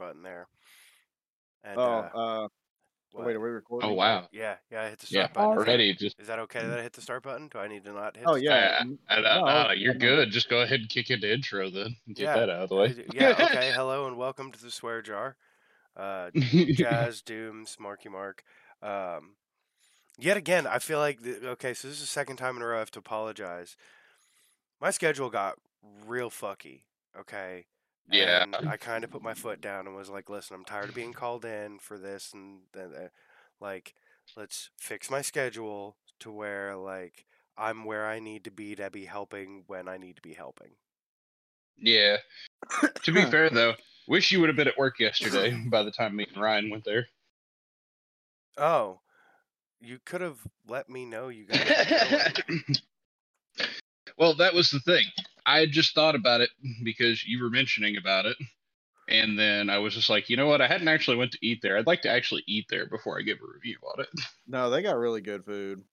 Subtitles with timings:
[0.00, 0.48] button there.
[1.62, 2.48] And Oh, uh, uh,
[3.12, 3.26] what?
[3.26, 3.88] wait, are we recording?
[3.90, 4.28] Oh wow.
[4.32, 5.30] yeah, yeah, I hit the Yeah.
[5.30, 5.50] start button.
[5.52, 7.48] Is that- Already just Is that okay that I hit the start button?
[7.48, 8.24] Do I need to not hit?
[8.26, 8.82] Oh the yeah.
[8.82, 10.30] Mm, uh, uh, no, uh, you're good.
[10.30, 11.96] Just go ahead and kick into intro then.
[12.08, 12.34] Get Yeah.
[12.36, 13.04] that out of the way.
[13.12, 13.30] Yeah.
[13.56, 13.70] Okay.
[13.72, 15.36] Hello and welcome to the swear jar.
[15.96, 18.42] Uh, Jazz, Dooms, Marky Mark.
[18.82, 19.34] Um,
[20.18, 22.66] yet again, I feel like th- okay, so this is the second time in a
[22.66, 23.76] row I have to apologize.
[24.80, 25.56] My schedule got
[26.06, 26.82] real fucky.
[27.18, 27.66] Okay.
[28.10, 28.42] Yeah.
[28.42, 30.94] And I kind of put my foot down and was like, "Listen, I'm tired of
[30.94, 33.10] being called in for this and then,
[33.60, 33.94] like,
[34.36, 37.26] let's fix my schedule to where like
[37.56, 40.72] I'm where I need to be to be helping when I need to be helping."
[41.80, 42.16] yeah.
[43.02, 43.74] to be fair though,
[44.06, 46.84] wish you would have been at work yesterday by the time me and Ryan went
[46.84, 47.08] there.
[48.56, 49.00] Oh,
[49.80, 52.34] you could have let me know you guys.
[54.18, 55.06] well, that was the thing.
[55.46, 56.50] I had just thought about it
[56.84, 58.36] because you were mentioning about it.
[59.08, 60.60] And then I was just like, you know what?
[60.60, 61.76] I hadn't actually went to eat there.
[61.76, 64.08] I'd like to actually eat there before I give a review on it.
[64.46, 65.84] No, they got really good food.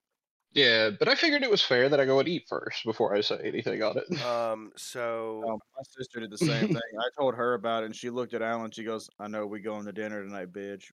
[0.53, 3.21] Yeah, but I figured it was fair that I go and eat first before I
[3.21, 4.05] say anything on it.
[4.25, 4.71] Um.
[4.75, 5.43] So.
[5.47, 6.77] Um, my sister did the same thing.
[6.77, 8.71] I told her about it, and she looked at Alan.
[8.71, 10.85] She goes, "I know we going to dinner tonight, bitch."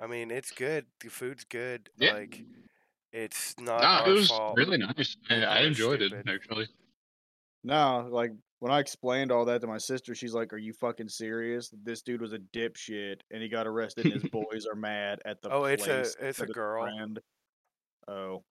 [0.00, 0.86] I mean, it's good.
[1.00, 1.88] The food's good.
[1.96, 2.14] Yeah.
[2.14, 2.42] Like,
[3.14, 4.56] it's not no, our it was fault.
[4.56, 5.16] really nice.
[5.30, 6.66] I, I We're enjoyed it actually.
[7.62, 11.08] No, like when I explained all that to my sister, she's like, "Are you fucking
[11.08, 11.72] serious?
[11.84, 15.40] This dude was a dipshit, and he got arrested, and his boys are mad at
[15.40, 16.82] the Oh, it's a- it's a girl.
[16.84, 17.20] friend."
[18.08, 18.42] Oh,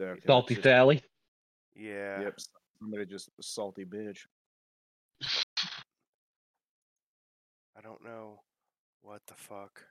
[0.00, 1.02] Okay, Salty just- Sally.
[1.74, 2.20] Yeah.
[2.20, 2.38] Yep,
[2.80, 4.18] somebody just salty bitch.
[7.76, 8.40] I don't know
[9.02, 9.82] what the fuck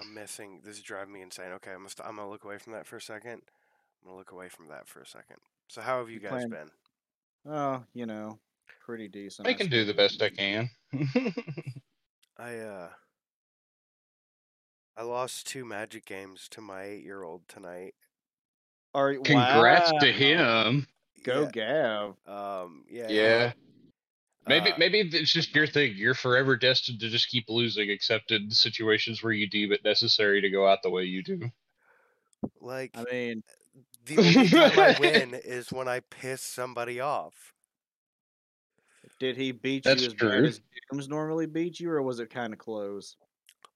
[0.00, 0.60] I'm missing.
[0.64, 1.52] This is driving me insane.
[1.52, 3.42] Okay, I'm gonna, st- I'm gonna look away from that for a second.
[4.02, 5.36] I'm gonna look away from that for a second.
[5.68, 6.70] So how have you You guys playing- been?
[7.46, 8.38] Oh, you know,
[8.84, 9.46] pretty decent.
[9.48, 10.70] I can do the best I can.
[12.38, 12.88] I uh
[14.96, 17.94] I lost two magic games to my eight year old tonight.
[18.94, 20.86] All right, Congrats to him.
[21.24, 22.16] Go Gav.
[22.26, 23.08] Um yeah.
[23.08, 23.52] Yeah.
[24.46, 25.94] Maybe uh, maybe it's just your thing.
[25.96, 30.40] You're forever destined to just keep losing, except in situations where you deem it necessary
[30.40, 31.50] to go out the way you do.
[32.60, 33.42] like I mean,
[34.04, 37.54] the only time I win is when I piss somebody off.
[39.18, 40.28] did he beat That's you as true.
[40.28, 40.60] bad as
[40.90, 43.16] Dooms normally beat you, or was it kind of close?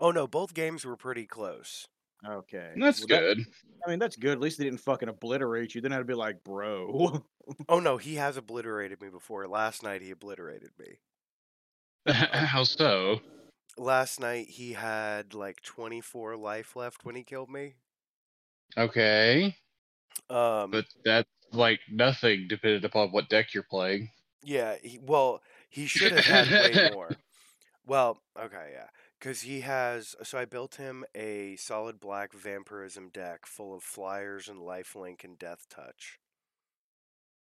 [0.01, 1.89] Oh no, both games were pretty close.
[2.27, 3.47] Okay, That's well, that- good.
[3.87, 4.33] I mean, that's good.
[4.33, 5.81] At least they didn't fucking obliterate you.
[5.81, 7.23] Then I'd be like, bro.
[7.69, 9.49] Oh no, he has obliterated me before.
[9.49, 10.99] Last night he obliterated me.
[12.13, 13.21] How so?
[13.79, 17.77] Last night he had like 24 life left when he killed me.
[18.77, 19.57] Okay,
[20.29, 24.11] Um but that's like nothing depending upon what deck you're playing.
[24.45, 25.41] yeah, he, well,
[25.71, 27.13] he should have had way more.
[27.87, 28.89] Well, okay, yeah.
[29.21, 34.49] Cuz he has so I built him a solid black vampirism deck full of flyers
[34.49, 36.19] and lifelink and death touch.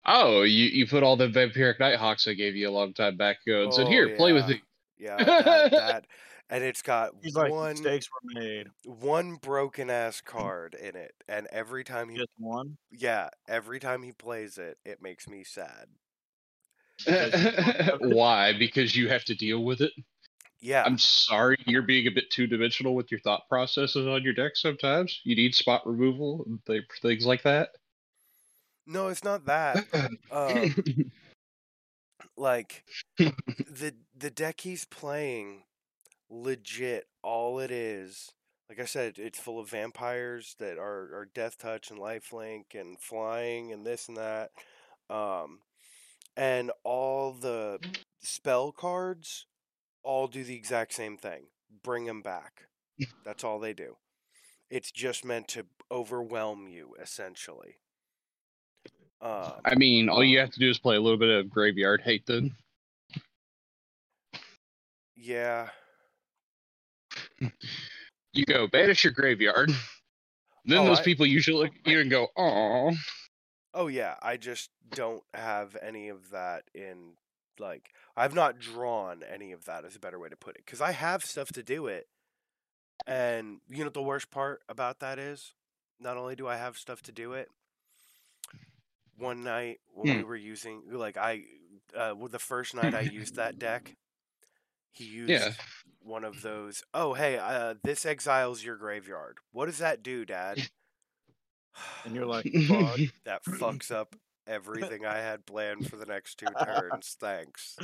[0.06, 3.42] Oh, you, you put all the vampiric nighthawks I gave you a long time back
[3.46, 4.50] ago and said, Oh, "Here, play with yeah.
[4.50, 4.62] it."
[4.98, 6.08] Yeah, that, that
[6.50, 8.68] and it's got He's like, one mistakes were made.
[8.84, 12.78] one broken ass card in it and every time he Just one.
[12.92, 15.90] yeah, every time he plays it, it makes me sad.
[18.00, 18.54] Why?
[18.58, 19.92] Because you have to deal with it.
[20.62, 20.84] Yeah.
[20.86, 24.56] I'm sorry, you're being a bit two dimensional with your thought processes on your deck.
[24.56, 27.70] Sometimes you need spot removal and th- things like that.
[28.86, 29.86] No, it's not that.
[30.32, 31.12] Um,
[32.38, 32.86] like
[33.18, 35.64] the the deck he's playing,
[36.30, 38.32] legit, all it is.
[38.70, 42.98] Like I said, it's full of vampires that are, are death touch and lifelink and
[42.98, 44.52] flying and this and that.
[45.10, 45.60] Um,
[46.38, 47.80] and all the
[48.22, 49.48] spell cards
[50.03, 51.44] all do the exact same thing.
[51.84, 52.63] Bring them back.
[53.25, 53.97] That's all they do.
[54.69, 57.78] It's just meant to overwhelm you, essentially.
[59.22, 62.01] Um, I mean, all you have to do is play a little bit of graveyard
[62.01, 62.25] hate.
[62.25, 62.56] Then
[65.15, 65.69] yeah.
[68.33, 69.71] you go banish your graveyard.
[70.65, 72.92] Then Oh, those I- people usually look at you and go, "Oh,
[73.74, 77.13] Oh yeah, I just don't have any of that in
[77.59, 80.81] like I've not drawn any of that is a better way to put it cuz
[80.81, 82.07] I have stuff to do it.
[83.07, 85.53] And you know what the worst part about that is?
[86.00, 87.50] Not only do I have stuff to do it,
[89.18, 91.44] one night when we were using like I
[91.95, 93.95] uh well, the first night I used that deck,
[94.92, 95.54] he used Yeah.
[96.01, 100.65] one of those, "Oh, hey, uh this exiles your graveyard." What does that do, dad?
[102.04, 103.01] And you're like, fuck.
[103.25, 104.15] that fucks up
[104.51, 107.15] everything I had planned for the next two turns.
[107.19, 107.77] Thanks.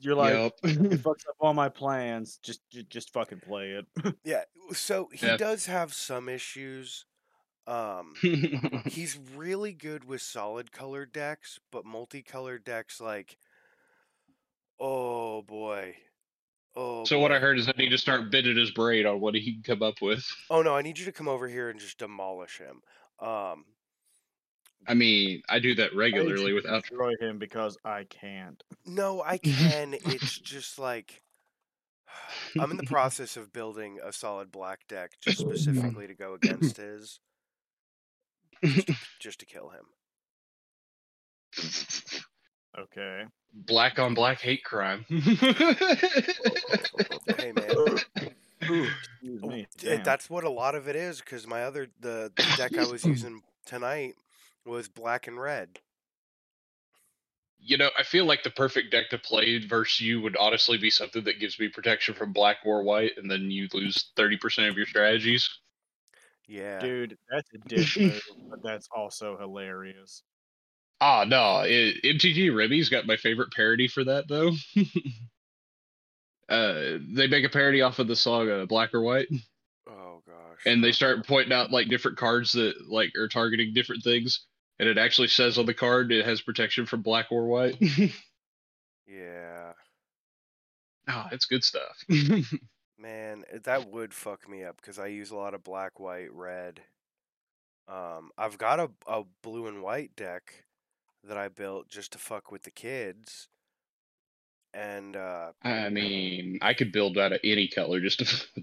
[0.00, 0.52] You're like, Yup.
[0.64, 2.38] it fucks up all my plans.
[2.42, 3.86] Just, ju- just fucking play it.
[4.24, 4.42] Yeah.
[4.72, 5.36] So he Yeah.
[5.36, 7.06] does have some issues.
[7.66, 8.14] Um,
[8.86, 13.36] he's really good with solid colored decks, but multicolored decks like,
[14.80, 15.94] oh boy,
[16.76, 17.04] oh.
[17.04, 19.52] so what I heard is I need to start bidding his braid on what he
[19.52, 20.24] can come up with.
[20.48, 22.80] Oh no, I need you to come over here and just demolish him.
[23.20, 23.66] Um,
[24.86, 26.82] I mean, I do that regularly to without.
[26.82, 28.62] destroy him because I can't.
[28.86, 29.94] no, I can.
[29.94, 31.22] it's just like
[32.58, 35.48] I'm in the process of building a solid black deck just mm.
[35.48, 37.20] specifically to go against his,
[38.64, 39.84] just to, just to kill him.
[42.78, 43.24] Okay.
[43.52, 45.04] black on black hate crime.
[45.08, 45.22] Hey
[47.52, 47.98] man,
[48.60, 49.66] Excuse Oh, me.
[49.84, 51.20] Eh, that's what a lot of it is.
[51.20, 54.14] Because my other the, the deck I was using tonight
[54.68, 55.80] was black and red.
[57.60, 60.90] you know, I feel like the perfect deck to play versus you would honestly be
[60.90, 64.68] something that gives me protection from black or white, and then you lose thirty percent
[64.68, 65.48] of your strategies.
[66.46, 70.22] Yeah, Dude, that's a dick move, but that's also hilarious.
[71.00, 74.52] Ah, no, it, MTG Remy's got my favorite parody for that though.
[76.48, 79.28] uh, they make a parody off of the song uh, Black or White,
[79.88, 80.66] Oh gosh.
[80.66, 84.46] and they start pointing out like different cards that like are targeting different things,
[84.78, 87.76] and it actually says on the card it has protection from black or white.
[89.06, 89.72] yeah,
[91.08, 92.04] oh, it's good stuff.
[92.98, 96.80] man, that would fuck me up because I use a lot of black, white, red.
[97.88, 100.64] Um, I've got a a blue and white deck
[101.24, 103.48] that I built just to fuck with the kids,
[104.78, 108.46] and uh, I mean, I could build out of any color just to.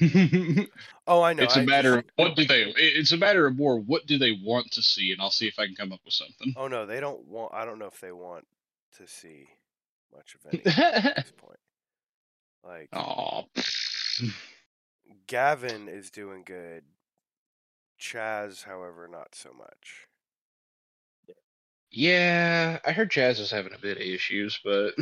[0.00, 0.66] with them.
[1.06, 1.44] oh, I know.
[1.44, 2.62] it's a I matter just- of what do they.
[2.76, 5.58] It's a matter of more what do they want to see, and I'll see if
[5.58, 6.52] I can come up with something.
[6.56, 7.54] Oh no, they don't want.
[7.54, 8.46] I don't know if they want
[8.98, 9.46] to see
[10.14, 11.58] much of anything at this point.
[12.62, 13.44] Like Oh,
[15.26, 16.84] Gavin is doing good.
[18.00, 20.08] Chaz, however, not so much.
[21.90, 22.78] yeah.
[22.84, 24.94] I heard Chaz is having a bit of issues, but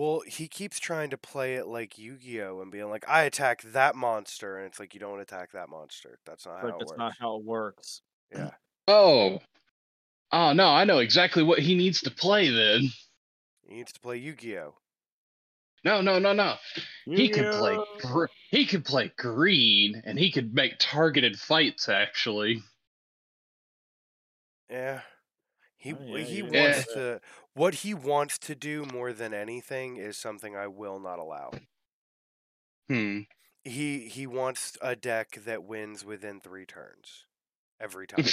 [0.00, 3.94] Well, he keeps trying to play it like Yu-Gi-Oh and being like, "I attack that
[3.94, 6.18] monster," and it's like you don't attack that monster.
[6.24, 6.98] That's not how But it that's works.
[6.98, 8.00] not how it works.
[8.32, 8.50] Yeah,
[8.88, 9.40] oh,
[10.32, 12.48] oh no, I know exactly what he needs to play.
[12.48, 12.88] Then
[13.68, 14.74] he needs to play Yu-Gi-Oh.
[15.84, 16.56] no, no, no, no.
[17.04, 17.76] He can play.
[18.00, 21.90] Gr- he could play green, and he could make targeted fights.
[21.90, 22.62] Actually,
[24.70, 25.02] Yeah.
[25.76, 26.62] He Oh, yeah, he you eh.
[26.64, 26.94] wants Yeah.
[26.94, 27.20] to
[27.54, 31.50] what he wants to do more than anything is something I will not allow.
[32.88, 33.20] hmm.
[33.64, 37.26] He he wants a deck that wins within 3 turns
[37.80, 38.24] every time.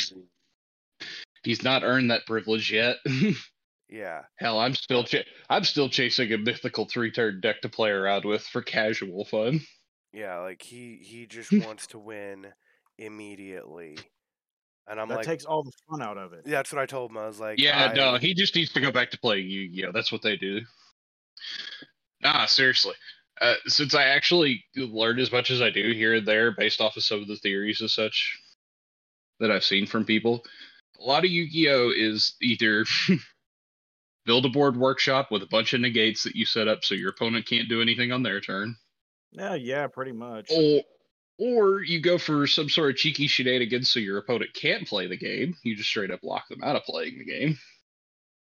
[1.43, 2.97] He's not earned that privilege yet.
[3.89, 4.23] yeah.
[4.37, 8.25] Hell, I'm still ch- I'm still chasing a mythical three turn deck to play around
[8.25, 9.61] with for casual fun.
[10.13, 12.47] Yeah, like he he just wants to win
[12.97, 13.97] immediately.
[14.89, 16.43] And I'm that like takes all the fun out of it.
[16.45, 17.17] Yeah, that's what I told him.
[17.17, 19.91] I was like yeah, I, no, he just needs to go back to playing Yu-Gi-Oh.
[19.91, 20.61] That's what they do.
[22.21, 22.95] Nah, seriously.
[23.39, 26.97] Uh, since I actually learned as much as I do here and there based off
[26.97, 28.39] of some of the theories and such
[29.39, 30.43] that I've seen from people,
[30.99, 32.85] a lot of Yu-Gi-Oh is either
[34.25, 37.09] build a board workshop with a bunch of negates that you set up so your
[37.09, 38.75] opponent can't do anything on their turn,
[39.31, 40.49] Yeah, yeah, pretty much.
[40.49, 40.81] or
[41.37, 45.17] or you go for some sort of cheeky shenanigans so your opponent can't play the
[45.17, 45.55] game.
[45.63, 47.57] You just straight up lock them out of playing the game.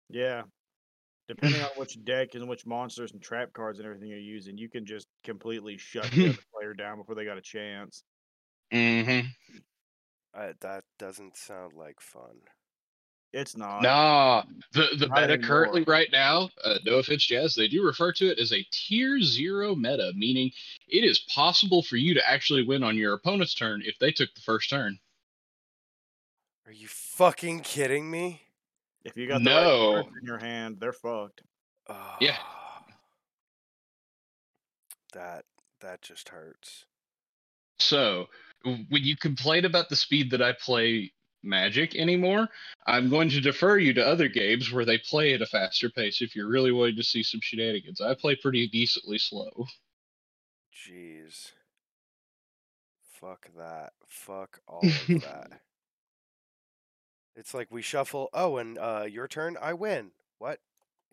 [0.08, 0.42] Yeah.
[1.28, 4.68] Depending on which deck and which monsters and trap cards and everything you're using, you
[4.68, 8.04] can just completely shut the other player down before they got a chance.
[8.72, 9.26] Mm-hmm.
[10.34, 12.36] I, that doesn't sound like fun.
[13.36, 13.82] It's not.
[13.82, 15.46] Nah, the the Not meta anymore.
[15.46, 19.20] currently right now, uh, no offense, Jazz, they do refer to it as a tier
[19.20, 20.50] zero meta, meaning
[20.88, 24.32] it is possible for you to actually win on your opponent's turn if they took
[24.34, 24.98] the first turn.
[26.64, 28.40] Are you fucking kidding me?
[29.04, 29.94] If you got the No.
[29.96, 31.42] right in your hand, they're fucked.
[32.20, 32.38] Yeah.
[35.12, 35.44] That
[35.80, 36.86] that just hurts.
[37.80, 38.28] So
[38.64, 41.12] when you complain about the speed that I play
[41.46, 42.48] Magic anymore,
[42.86, 46.20] I'm going to defer you to other games where they play at a faster pace.
[46.20, 49.66] If you're really wanting to see some shenanigans, I play pretty decently slow.
[50.74, 51.52] Jeez.
[53.20, 53.92] Fuck that.
[54.06, 55.60] Fuck all of that.
[57.34, 58.28] It's like we shuffle.
[58.32, 59.56] Oh, and uh, your turn.
[59.60, 60.10] I win.
[60.38, 60.58] What?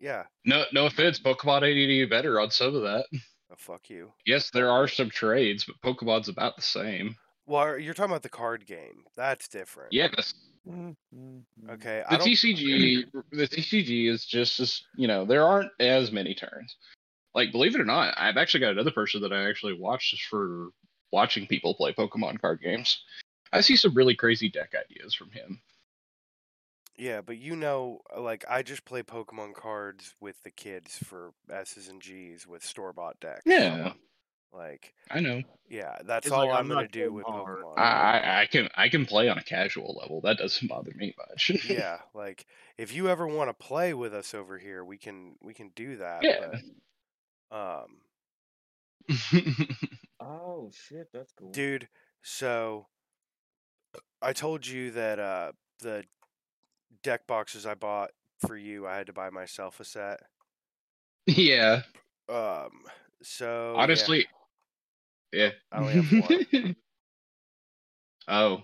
[0.00, 0.24] Yeah.
[0.44, 3.06] No, no offense, Pokemon any better on some of that.
[3.50, 4.12] Oh, fuck you.
[4.26, 7.16] Yes, there are some trades, but Pokemon's about the same.
[7.46, 9.04] Well, you're talking about the card game.
[9.16, 9.92] That's different.
[9.92, 10.34] Yes.
[10.68, 11.40] Mm-hmm.
[11.70, 12.26] Okay, The I don't.
[12.28, 16.76] TCG, the TCG is just as you know, there aren't as many turns.
[17.34, 20.22] Like, believe it or not, I've actually got another person that I actually watch just
[20.24, 20.68] for
[21.12, 23.02] watching people play Pokemon card games.
[23.52, 25.60] I see some really crazy deck ideas from him.
[26.96, 31.88] Yeah, but you know, like I just play Pokemon cards with the kids for S's
[31.88, 33.42] and G's with store bought decks.
[33.44, 33.92] Yeah,
[34.54, 35.42] Like, I know.
[35.68, 37.58] yeah, that's It's all like, I'm I'm gonna do with hard.
[37.64, 37.78] Pokemon.
[37.78, 40.20] I, I I can I can play on a casual level.
[40.20, 41.50] That doesn't bother me much.
[41.68, 42.46] yeah, like
[42.78, 45.96] if you ever want to play with us over here, we can we can do
[45.96, 46.22] that.
[46.22, 46.52] Yeah.
[47.50, 47.96] But, um,
[50.20, 51.50] Oh shit, that's cool.
[51.50, 51.88] dude,
[52.22, 52.86] so
[54.22, 56.04] I told you that uh the
[57.02, 58.12] deck boxes I bought
[58.46, 60.20] for you, I had to buy myself a set.
[61.26, 61.82] yeah.
[62.28, 62.70] Um,
[63.22, 64.24] so Honestly, yeah.
[65.72, 66.76] I only have one.
[68.28, 68.62] oh,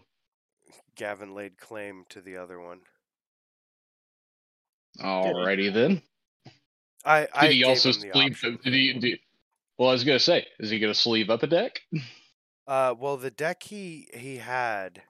[0.96, 2.80] Gavin laid claim to the other one.
[5.00, 6.02] alrighty then.
[7.04, 8.40] I I Did he also him sleeve?
[8.62, 8.92] Did he?
[8.92, 9.18] Did,
[9.78, 11.80] well, I was gonna say, is he gonna sleeve up a deck?
[12.66, 15.02] Uh, well, the deck he he had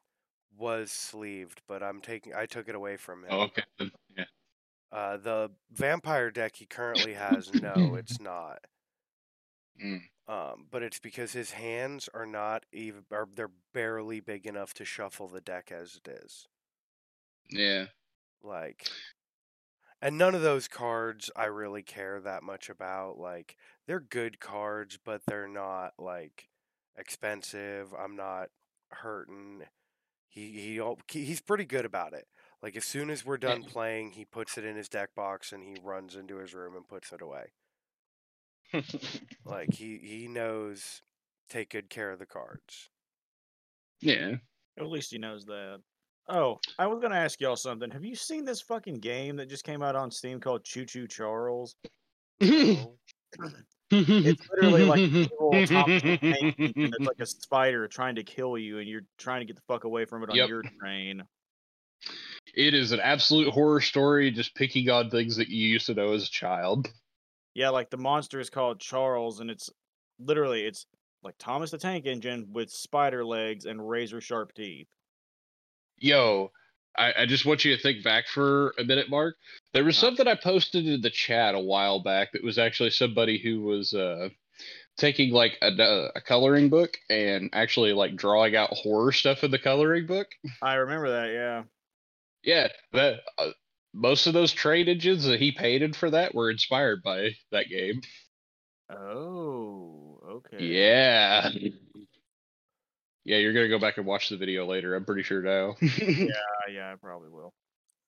[0.57, 3.31] was sleeved, but I'm taking I took it away from him.
[3.31, 3.63] Oh, okay.
[4.17, 4.25] Yeah.
[4.93, 8.61] Uh, the vampire deck he currently has, no, it's not.
[9.85, 10.03] Mm.
[10.29, 14.85] Um, but it's because his hands are not even, are they're barely big enough to
[14.85, 16.47] shuffle the deck as it is.
[17.51, 17.87] Yeah.
[18.43, 18.89] Like,
[20.03, 23.19] and none of those cards I really care that much about.
[23.19, 26.49] Like, they're good cards, but they're not like
[26.97, 27.95] expensive.
[27.95, 28.49] I'm not
[28.91, 29.63] hurting.
[30.29, 32.27] He he he's pretty good about it.
[32.63, 35.63] Like as soon as we're done playing, he puts it in his deck box and
[35.65, 37.53] he runs into his room and puts it away.
[39.45, 41.03] Like he he knows
[41.49, 42.89] take good care of the cards.
[44.01, 44.37] yeah.
[44.79, 45.81] At least he knows that.
[46.29, 47.91] Oh, I was gonna ask y'all something.
[47.91, 51.09] Have you seen this fucking game that just came out on Steam called Choo Choo
[51.09, 51.75] Charles?
[52.43, 52.97] So,
[53.93, 58.79] It's literally like an evil Thomas the Tank like a spider trying to kill you,
[58.79, 60.49] and you're trying to get the fuck away from it on Yep.
[60.49, 61.25] your train.
[62.55, 66.13] It is an absolute horror story, just picking on things that you used to know
[66.13, 66.89] as a child.
[67.55, 69.71] Yeah, like the monster is called Charles, and it's
[70.19, 70.87] literally it's
[71.23, 74.87] like Thomas the Tank Engine with spider legs and razor sharp teeth.
[75.99, 76.51] Yo,
[76.97, 79.37] I, I just want you to think back for a minute, Mark.
[79.73, 80.01] There was Uh.
[80.01, 83.93] something I posted in the chat a while back that was actually somebody who was
[83.93, 84.29] uh,
[84.97, 89.59] taking like a, a coloring book and actually like drawing out horror stuff in the
[89.59, 90.29] coloring book.
[90.63, 91.33] I remember that.
[91.33, 91.63] Yeah.
[92.43, 93.51] Yeah, that uh,
[93.93, 98.01] most of those trade engines that he painted for that were inspired by that game.
[98.89, 100.65] Oh, okay.
[100.65, 101.51] Yeah.
[103.23, 104.95] Yeah, you're gonna go back and watch the video later.
[104.95, 105.77] I'm pretty sure now.
[105.83, 106.27] Yeah,
[106.73, 107.53] yeah, I probably will.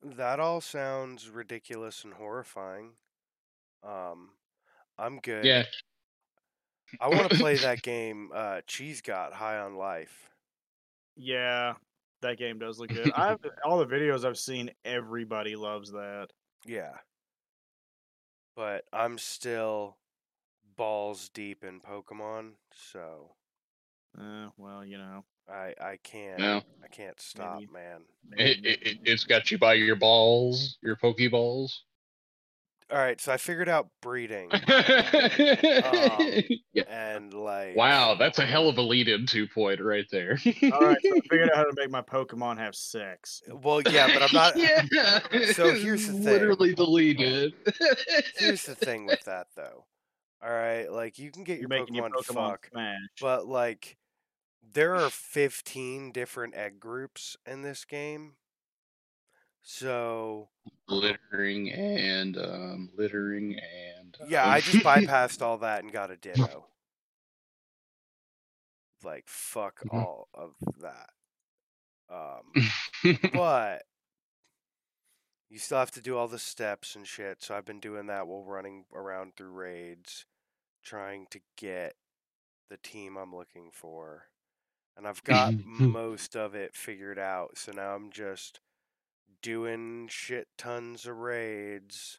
[0.03, 2.93] that all sounds ridiculous and horrifying.
[3.85, 4.31] Um,
[4.99, 5.45] I'm good.
[5.45, 5.65] yeah.
[7.01, 8.31] I want to play that game.
[8.35, 10.31] Uh, Cheese got high on life.
[11.17, 11.75] Yeah,
[12.23, 13.13] that game does look good.
[13.15, 16.29] I've all the videos I've seen, everybody loves that.
[16.67, 16.93] Yeah.
[18.57, 19.97] But I'm still
[20.77, 22.53] balls deep in Pokemon,
[22.93, 23.35] so
[24.19, 26.63] Uh, well, you know, I I can't No.
[26.85, 27.73] I can't stop, Maybe.
[27.73, 28.03] man.
[28.37, 31.73] It, it, it- it's got you by your balls, your Pokeballs.
[32.93, 34.61] All right, so I figured out breeding um,
[36.75, 36.83] yeah.
[36.91, 40.39] and like Wow, that's a hell of a lead into point right there.
[40.73, 43.41] all right, so I figured out how to make my Pokemon have sex.
[43.49, 44.57] Well, yeah, but I'm not
[44.93, 45.21] yeah.
[45.53, 46.25] So here's the thing.
[46.25, 47.53] Literally the lead in.
[48.37, 49.87] Here's the thing with that though.
[50.45, 52.99] All right, like you can get You're your making your Pokemon to Pokemon fuck, smash.
[53.23, 53.97] but like
[54.71, 58.35] there are 15 different egg groups in this game.
[59.63, 60.51] So,
[60.89, 66.17] littering and um, littering and yeah, um, I just bypassed all that and got a
[66.17, 66.69] Ditto.
[69.03, 69.89] Like fuck Mhm.
[69.91, 71.11] all of that.
[72.09, 72.61] Um
[73.33, 73.85] but
[75.49, 77.43] you still have to do all the steps and shit.
[77.43, 80.25] So I've been doing that while running around through raids,
[80.83, 81.97] trying to get
[82.71, 84.29] the team I'm looking for.
[84.97, 87.59] And I've got most of it figured out.
[87.59, 88.61] So now I'm just
[89.43, 92.19] doing shit tons of raids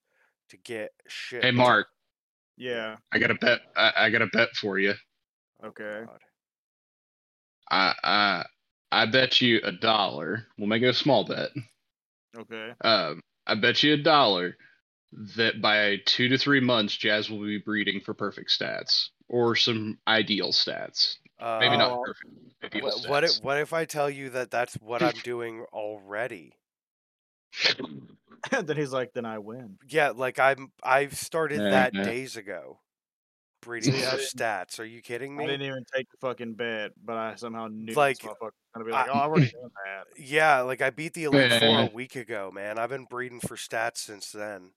[0.50, 1.44] to get shit.
[1.44, 1.88] hey ton- Mark,
[2.58, 2.98] yeah.
[3.12, 3.62] I got a bet.
[3.75, 4.94] I, I got a bet for you.
[5.63, 6.03] Okay.
[6.06, 6.20] God.
[7.72, 8.46] I I
[8.92, 10.46] I bet you a dollar.
[10.58, 11.50] We'll make it a small bet.
[12.38, 12.74] Okay.
[12.82, 14.56] Um, I bet you a dollar
[15.36, 20.00] that by two to three months, Jazz will be breeding for perfect stats or some
[20.08, 21.15] ideal stats.
[21.39, 22.30] Uh, Maybe not Oh, perfect.
[22.63, 26.53] Ideal what, what if what if I tell you that that's what I'm doing already?
[28.66, 29.78] then he's like, then I win.
[29.88, 32.04] Yeah, like I'm I've started Yeah, that yeah.
[32.04, 32.80] days ago.
[33.62, 34.78] Breeding See, I stats.
[34.80, 35.44] Are you kidding me?
[35.46, 35.54] I me?
[35.54, 38.86] didn't even take the fucking bet, but I somehow knew Like, this motherfucker was gonna
[38.86, 40.04] be like, I- oh, I've already done that.
[40.18, 41.82] Yeah, like I beat the Elite Four Yeah.
[41.82, 41.90] a eh.
[41.94, 42.78] week ago, man.
[42.78, 44.72] I've been breeding for stats since then.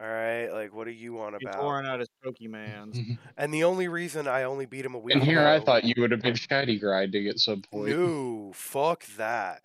[0.00, 1.60] All right, like what are you on He's about?
[1.60, 3.18] pouring out his Pokemans.
[3.38, 5.20] And the only reason I only beat him a week ago.
[5.22, 7.90] and here I ago- thought you would have been shiny grinding at some point.
[7.90, 9.62] No, fuck that.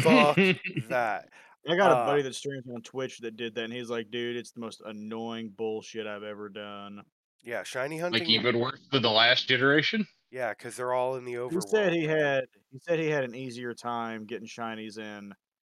[0.00, 0.36] Fuck
[0.88, 1.28] that.
[1.68, 4.10] I got a Uh, buddy that streams on Twitch that did that, and he's like,
[4.10, 7.02] dude, it's the most annoying bullshit I've ever done.
[7.42, 8.20] Yeah, shiny hunting.
[8.20, 10.06] like even worse than the last generation.
[10.30, 13.34] Yeah, because they're all in the He said he had he said he had an
[13.34, 15.32] easier time getting shinies in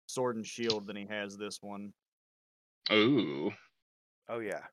[0.07, 1.93] Sword and Shield than he has this one.
[2.91, 3.51] Ooh.
[4.29, 4.63] Oh yeah.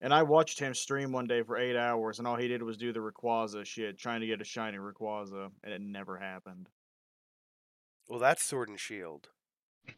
[0.00, 2.76] And I watched him stream one day for eight hours, and all he did was
[2.76, 6.68] do the Rayquaza shit, trying to get a shiny Rayquaza, and it never happened.
[8.08, 9.28] Well, that's Sword and Shield.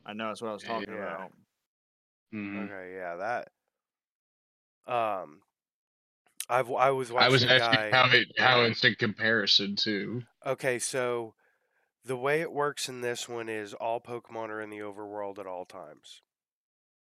[0.05, 0.95] I know that's what I was talking Yeah.
[0.95, 1.33] about.
[2.33, 2.67] Mhm.
[2.67, 3.49] Okay, yeah, that.
[4.87, 5.43] Um,
[6.51, 7.91] I've I was watching I was asking guy.
[7.93, 10.23] how it how it's in comparison to.
[10.45, 11.35] Okay, so
[12.05, 15.47] the way it works in this one is all Pokemon are in the overworld at
[15.47, 16.23] all times.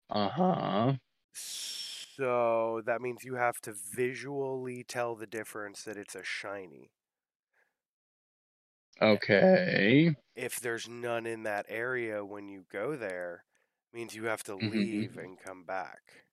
[0.10, 0.98] Uh huh.
[1.34, 6.92] So that means you have to visually tell the difference that it's a shiny.
[9.02, 10.16] Okay.
[10.36, 13.46] If there's none in that area when you go there,
[13.94, 15.10] means you have to Mhm.
[15.12, 16.26] leave and come back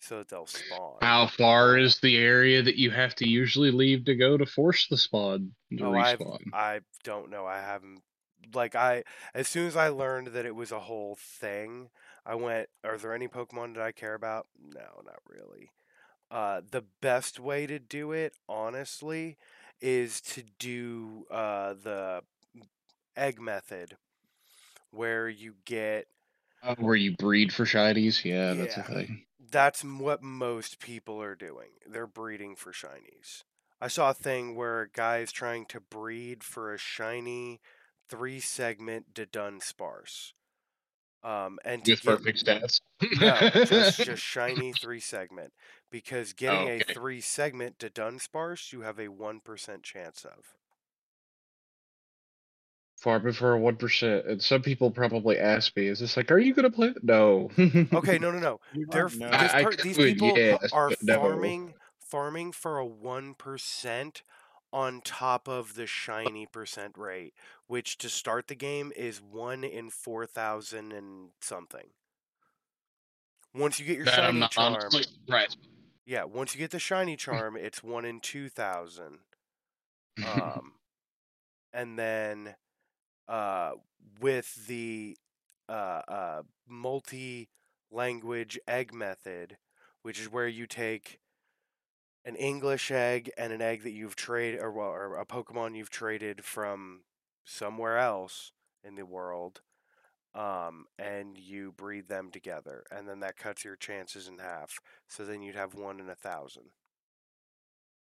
[0.00, 1.02] so that they'll spawn.
[1.02, 4.86] How far is the area that you have to usually leave to go to force
[4.86, 6.52] the spawn the Oh, I've, respawn?
[6.52, 7.46] I don't know.
[7.46, 8.02] I haven't.
[8.54, 11.90] Like I, as soon as I learned that it was a whole thing,
[12.24, 12.68] I went.
[12.84, 14.46] Are there any Pokemon that I care about?
[14.58, 15.72] No, not really.
[16.30, 19.38] Uh, the best way to do it, honestly,
[19.80, 22.22] is to do uh, the
[23.16, 23.96] egg method,
[24.90, 26.06] where you get.
[26.62, 28.24] Oh, where you breed for shinies?
[28.24, 29.24] Yeah, that's a thing.
[29.50, 31.68] That's what most people are doing.
[31.88, 33.44] They're breeding for shinies.
[33.80, 37.60] I saw a thing where a guy's trying to breed for a shiny
[38.08, 40.32] three segment Dunsparce.
[41.22, 42.80] Um, and With get, perfect stats.
[43.20, 45.52] No, just just shiny three segment.
[45.90, 46.80] Because getting okay.
[46.80, 50.54] a three segment Dunsparce, you have a one percent chance of.
[53.00, 56.52] Farming for one percent, and some people probably ask me, "Is this like, are you
[56.54, 57.48] gonna play it?" No.
[57.92, 58.60] Okay, no, no, no.
[58.72, 59.36] You They're might f- know.
[59.38, 61.14] this I- I per- these could, people yes, are but no.
[61.14, 64.22] farming farming for a one percent
[64.72, 67.34] on top of the shiny percent rate,
[67.66, 71.90] which to start the game is one in four thousand and something.
[73.54, 75.56] Once you get your that shiny not charm, surprised.
[76.06, 79.18] yeah, once you get the shiny charm, it's one in two thousand.
[80.26, 80.72] Um,
[81.72, 82.56] and then
[83.28, 83.72] uh,
[84.20, 85.16] with the
[85.68, 89.58] uh, uh, multi-language egg method,
[90.02, 91.20] which is where you take
[92.24, 95.90] an English egg and an egg that you've traded, or, well, or a Pokemon you've
[95.90, 97.02] traded from
[97.44, 99.60] somewhere else in the world,
[100.38, 104.78] um, and you breed them together, and then that cuts your chances in half.
[105.08, 106.70] So then you'd have one in a thousand.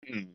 [0.07, 0.35] Hmm.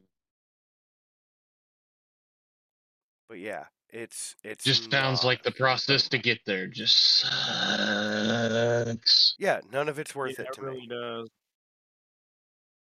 [3.28, 7.36] But yeah, it's it's Just sounds like the process to get there just sucks.
[9.39, 10.88] Yeah, none of it's worth Yeah, it to really me.
[10.88, 11.30] does.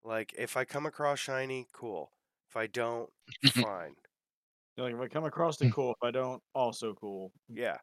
[0.03, 2.11] Like if I come across shiny, cool.
[2.49, 3.11] If I don't,
[3.51, 3.95] fine.
[4.77, 5.91] Like if I come across it, cool.
[5.91, 7.31] If I don't, also cool.
[7.49, 7.77] Yeah.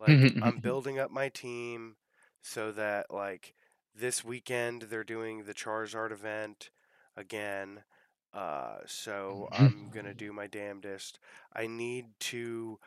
[0.00, 1.96] Like I'm building up my team
[2.42, 3.54] so that like
[3.94, 6.70] this weekend they're doing the Charizard event
[7.16, 7.82] again.
[8.32, 11.18] Uh so I'm going to do my damnedest.
[11.54, 12.78] I need to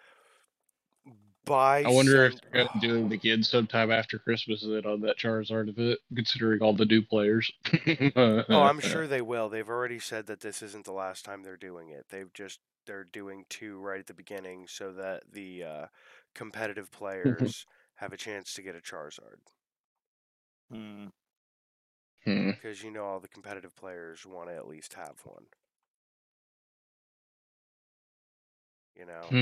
[1.45, 5.17] buy I wonder if they're gonna do it again sometime after Christmas then on that
[5.17, 7.51] Charizard event, considering all the new players.
[8.15, 9.49] Oh, I'm sure they will.
[9.49, 12.05] They've already said that this isn't the last time they're doing it.
[12.09, 15.85] They've just they're doing two right at the beginning so that the uh,
[16.35, 17.65] competitive players
[17.95, 19.41] have a chance to get a Charizard
[20.69, 21.07] Hmm.
[22.25, 22.51] Hmm.
[22.61, 25.47] because you know all the competitive players want to at least have one.
[28.95, 29.37] You know,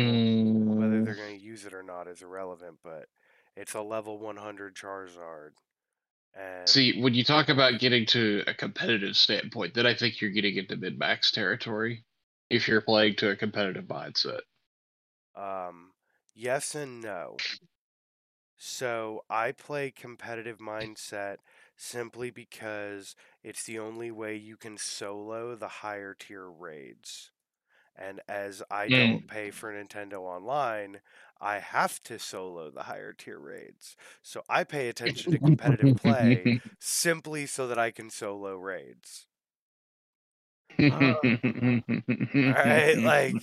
[0.75, 1.03] whether Hmm.
[1.03, 3.09] they're going to use it or not is irrelevant, but
[3.55, 5.51] it's a level 100 Charizard.
[6.33, 10.31] And See, when you talk about getting to a competitive standpoint, then I think you're
[10.31, 12.03] getting into mid max territory
[12.49, 14.41] if you're playing to a competitive mindset.
[15.35, 15.91] Um,
[16.41, 17.45] yes and no.
[18.57, 21.37] So I play competitive mindset
[21.75, 27.31] simply because it's the only way you can solo the higher tier raids.
[27.95, 28.91] And as I Mm.
[28.91, 31.01] don't pay for Nintendo Online,
[31.41, 33.95] I have to solo the higher tier raids.
[34.21, 36.49] So I pay attention to competitive play
[36.79, 39.27] simply so that I can solo raids.
[42.45, 43.01] Right?
[43.01, 43.41] Like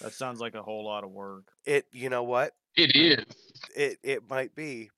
[0.00, 1.52] That sounds like a whole lot of work.
[1.64, 2.52] it you know what?
[2.76, 3.24] it is.
[3.76, 4.90] It it might be.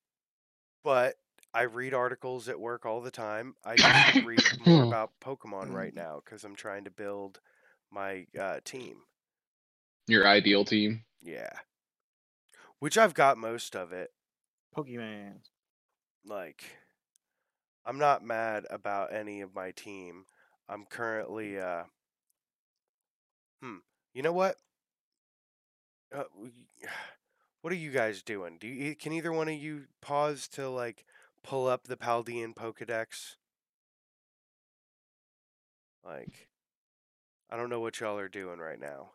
[0.85, 1.15] But
[1.55, 3.55] I read articles at work all the time.
[3.65, 3.77] I
[4.15, 7.41] just read more about Pokemon right now because I'm trying to build
[7.91, 8.97] my uh, team.
[10.07, 11.05] Your ideal team.
[11.23, 11.53] Yeah.
[12.79, 14.11] Which I've got most of it.
[14.77, 15.41] Pokemon.
[16.25, 16.65] Like,
[17.85, 20.25] I'm not mad about any of my team.
[20.69, 21.85] I'm currently, uh,
[23.61, 23.77] hmm,
[24.15, 24.57] you know what?
[26.15, 26.25] Uh,
[27.63, 28.59] what are you guys doing?
[28.61, 31.05] Do you, can either one of you pause to like
[31.43, 33.37] pull up the Paldean Pokedex?
[36.05, 36.49] Like,
[37.51, 39.11] I don't know what y'all are doing right now.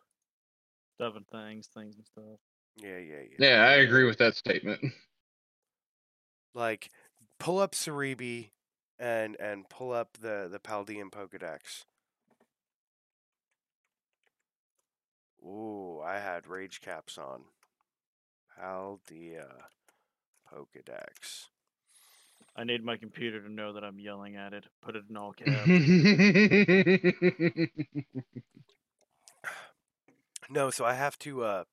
[0.96, 2.40] Stuff and things, things and stuff.
[2.78, 3.48] Yeah, yeah, yeah.
[3.50, 4.82] Yeah, I agree with that statement.
[6.54, 6.90] Like,
[7.40, 8.50] pull up Serebii
[8.98, 11.86] and and pull up the the Paldean Pokedex.
[15.48, 17.42] Ooh, I had rage caps on.
[18.60, 19.46] Paldea
[20.52, 21.46] Pokedex.
[22.56, 24.66] I need my computer to know that I'm yelling at it.
[24.82, 25.68] Put it in all caps.
[30.50, 31.64] No, so I have to uh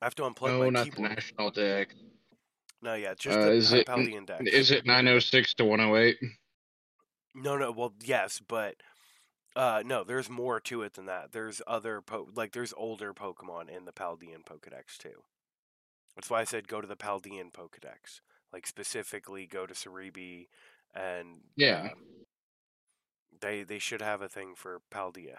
[0.00, 1.94] I have to unplug no, my not the national deck.
[2.80, 4.44] No, yeah, just Uh, the is it- Paldean dex.
[4.50, 6.16] Is it 906 to 108?
[7.34, 7.70] No, no.
[7.72, 8.74] Well, yes, but
[9.56, 10.04] uh, no.
[10.04, 11.32] There's more to it than that.
[11.32, 15.22] There's other po- like there's older Pokemon in the Paldean Pokedex too.
[16.16, 18.20] That's why I said go to the Paldean Pokedex.
[18.52, 20.48] Like specifically, go to Serebii,
[20.94, 21.88] and Yeah.
[21.92, 22.26] um,
[23.40, 25.36] they they should have a thing for Paldea.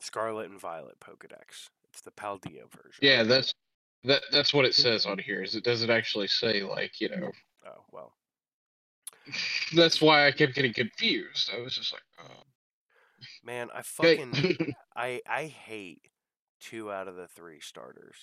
[0.00, 1.68] Scarlet and Violet Pokedex.
[1.92, 3.00] It's the Paldea version.
[3.02, 3.52] Yeah, that's
[4.04, 4.22] that.
[4.30, 5.42] That's what it says on here.
[5.42, 7.30] Is it doesn't actually say like you know.
[7.66, 8.12] Oh well.
[9.74, 11.50] That's why I kept getting confused.
[11.56, 12.42] I was just like, oh.
[13.44, 16.02] Man, I fucking I I hate
[16.60, 18.16] two out of the three starters.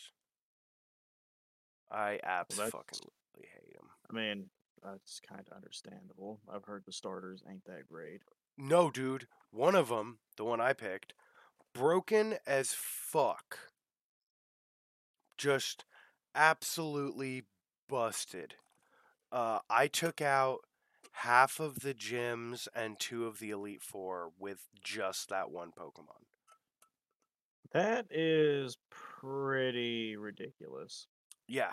[1.92, 3.10] I absolutely that's- fucking
[3.54, 3.90] hate them.
[4.10, 4.50] I mean,
[4.84, 6.40] that's kind of understandable.
[6.52, 8.22] I've heard the starters ain't that great.
[8.58, 11.14] No, dude, one of them, the one I picked,
[11.74, 13.60] broken as fuck.
[15.38, 15.86] Just
[16.34, 17.44] absolutely
[17.88, 18.56] busted.
[19.32, 20.62] Uh, I took out
[21.22, 26.26] half of the gyms and two of the Elite Four with just that one Pokemon.
[27.74, 31.08] That is pretty ridiculous.
[31.48, 31.72] Yeah.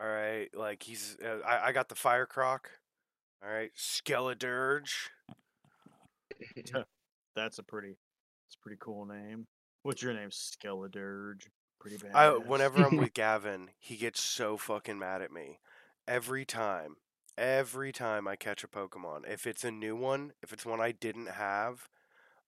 [0.00, 0.48] All right.
[0.54, 1.16] Like he's.
[1.24, 2.70] Uh, I I got the Fire Croc.
[3.44, 3.70] All right.
[3.76, 5.08] Skeledirge.
[7.34, 7.96] That's a pretty,
[8.46, 9.46] it's a pretty cool name.
[9.82, 10.28] What's your name?
[10.30, 11.46] Skeledirge.
[11.80, 12.14] Pretty bad.
[12.14, 15.58] I whenever I'm with Gavin, he gets so fucking mad at me.
[16.06, 16.96] Every time.
[17.38, 20.92] Every time I catch a Pokemon, if it's a new one, if it's one I
[20.92, 21.88] didn't have,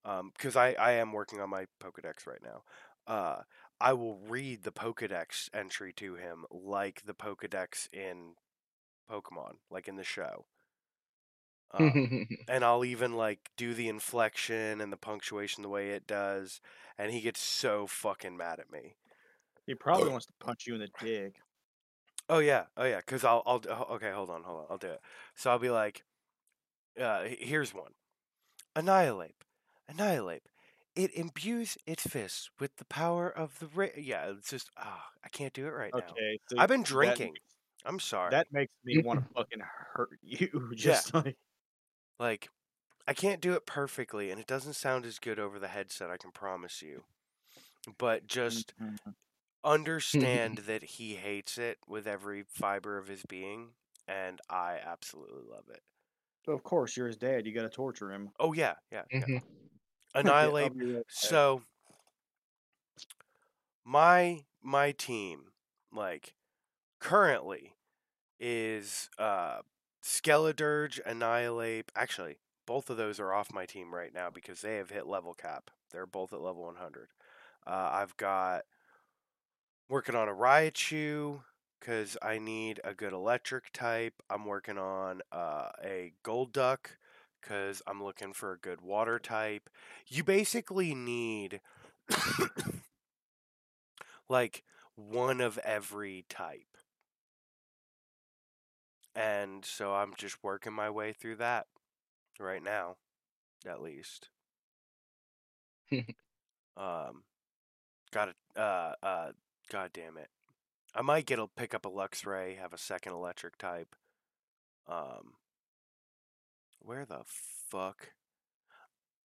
[0.05, 2.65] because I I am working on my Pokedex right now.
[3.07, 3.43] Uh,
[3.81, 8.37] I will read the Pokedex entry to him like the Pokedex in
[9.11, 10.47] Pokemon, like in the show.
[11.71, 12.11] Um,
[12.49, 16.61] and I'll even like do the inflection and the punctuation the way it does,
[16.99, 18.97] and he gets so fucking mad at me.
[19.67, 21.35] he probably wants to punch you in the dick.
[22.29, 23.61] Oh yeah, oh yeah, because I'll I'll
[23.97, 25.01] okay, hold on, hold on, I'll do it.
[25.35, 26.05] So I'll be like,
[27.01, 27.95] uh, here's one,
[28.77, 29.45] Annihilape,
[29.89, 30.49] Annihilape.
[30.97, 34.31] It imbues its fists with the power of the ra- yeah.
[34.33, 36.19] It's just ah, I can't do it right now.
[36.19, 36.39] Okay.
[36.49, 37.33] so I've been drinking.
[37.33, 38.33] makes- I'm sorry.
[38.33, 40.73] That makes me want to fucking hurt you.
[40.77, 41.37] Just like
[42.19, 42.49] like
[43.09, 46.11] I can't do it perfectly, and it doesn't sound as good over the headset.
[46.11, 47.05] I can promise you.
[47.99, 49.15] But just Mhm.
[49.65, 53.75] Understand that he hates it with every fiber of his being,
[54.07, 55.83] and I absolutely love it.
[56.47, 57.47] of course, you're his dad.
[57.47, 58.31] You got to torture him.
[58.39, 59.27] Oh yeah, yeah, yeah.
[59.29, 59.43] Mhm.
[60.23, 60.75] I'll Annihilape.
[60.75, 61.05] back.
[61.09, 61.63] So
[63.85, 65.53] my my team,
[65.93, 66.35] like
[67.01, 67.75] currently,
[68.41, 69.61] is uh
[70.05, 71.93] Skeledirge, Annihilape.
[71.97, 75.35] Actually, both of those are off my team right now because they have hit level
[75.35, 75.71] cap.
[75.93, 77.11] They're both at level 100.
[77.67, 78.65] Uh, I've got
[79.89, 81.41] working on a Raichu
[81.81, 84.15] because I need a good electric type.
[84.31, 86.87] I'm working on uh, a Golduck
[87.41, 89.69] because I'm looking for a good water type.
[90.09, 91.61] You basically need
[94.29, 94.65] like
[94.97, 96.67] one of every type.
[99.15, 101.67] And so I'm just working my way through that
[102.41, 102.97] right now,
[103.67, 104.29] at least.
[106.77, 107.23] um,
[108.13, 109.33] got a uh, uh,
[109.71, 110.29] god damn it.
[110.95, 113.97] I might get a pick up a Luxray, have a second electric type.
[114.89, 115.35] Um,
[116.81, 117.23] where the
[117.71, 118.11] fuck?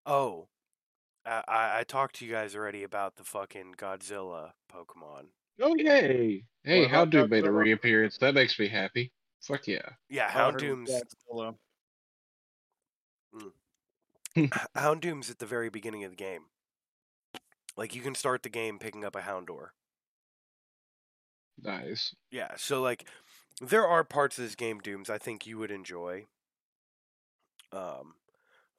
[0.05, 0.47] Oh,
[1.25, 5.25] I, I I talked to you guys already about the fucking Godzilla Pokemon.
[5.61, 6.43] Oh yay!
[6.63, 8.17] Hey, What about Houndoom made a reappearance.
[8.17, 9.11] That makes me happy.
[9.41, 9.89] Fuck yeah.
[10.09, 11.55] Yeah, Houndoom's Godzilla.
[14.35, 16.43] H- Houndoom's at the very beginning of the game.
[17.77, 19.73] Like you can start the game picking up a Houndour.
[21.63, 22.15] Nice.
[22.31, 23.07] Yeah, so like
[23.61, 26.27] there are parts of this game Dooms I think you would enjoy.
[27.71, 28.15] Um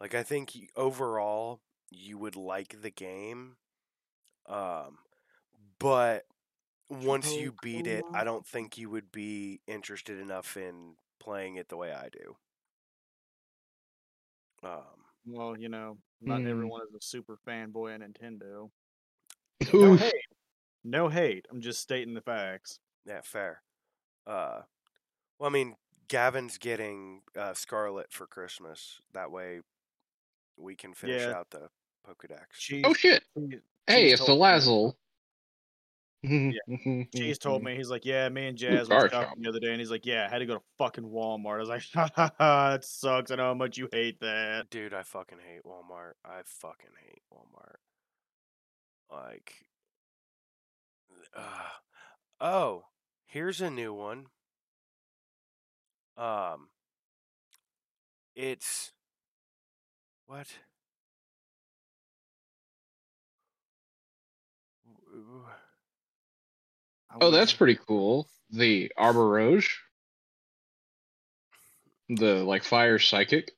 [0.00, 3.56] like I think overall you would like the game.
[4.46, 4.98] Um
[5.78, 6.26] but
[6.90, 11.68] once you beat it, I don't think you would be interested enough in playing it
[11.68, 12.36] the way I do.
[14.62, 16.46] Um Well, you know, not Hmm.
[16.46, 18.70] everyone is a super fanboy of Nintendo.
[19.72, 20.12] No Oof.
[20.84, 20.90] hate.
[20.90, 21.46] No hate.
[21.50, 22.78] I'm just stating the facts.
[23.06, 23.62] Yeah, fair.
[24.26, 24.60] Uh,
[25.38, 25.74] well, I mean,
[26.08, 29.00] Gavin's getting uh, Scarlet for Christmas.
[29.14, 29.60] That way,
[30.56, 31.32] we can finish Yeah.
[31.38, 31.68] out the
[32.08, 32.44] Pokedex.
[32.58, 33.22] Cheese, Oh shit!
[33.36, 34.96] Cheese, Hey, Cheese it's the told me- Lazzle.
[37.14, 39.24] Cheese told me he's like, yeah, me and Ooh, Jazz car were shop.
[39.28, 41.56] shopping the other day, and he's like, yeah, I had to go to fucking Walmart.
[41.56, 43.30] I was like, ha ha ha, that sucks.
[43.30, 44.68] I know how much you hate that.
[44.70, 46.12] Dude, I fucking hate Walmart.
[46.24, 47.76] I fucking hate Walmart.
[49.10, 49.54] Like,
[51.36, 51.68] uh,
[52.40, 52.84] oh,
[53.26, 54.26] here's a new one.
[56.16, 56.68] Um,
[58.34, 58.92] it's
[60.26, 60.46] what?
[67.20, 68.28] Oh, that's pretty cool.
[68.50, 69.68] The Armarouge,
[72.08, 73.52] The like fire psychic.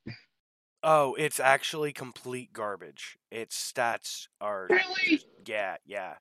[0.83, 3.17] Oh, it's actually complete garbage.
[3.31, 5.23] Its stats are Really?
[5.47, 6.15] yeah, yeah.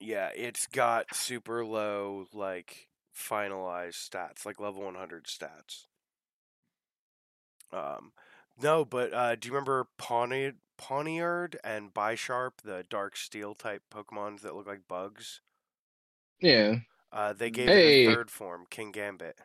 [0.00, 5.86] Yeah, it's got super low like finalized stats, like level 100 stats.
[7.72, 8.12] Um
[8.56, 14.40] no, but uh do you remember Pawniard, Pawniard and Bisharp, the dark steel type Pokemons
[14.40, 15.42] that look like bugs?
[16.40, 16.76] Yeah.
[17.10, 18.04] Uh they gave Hey.
[18.04, 19.38] it a third form, Kingambit.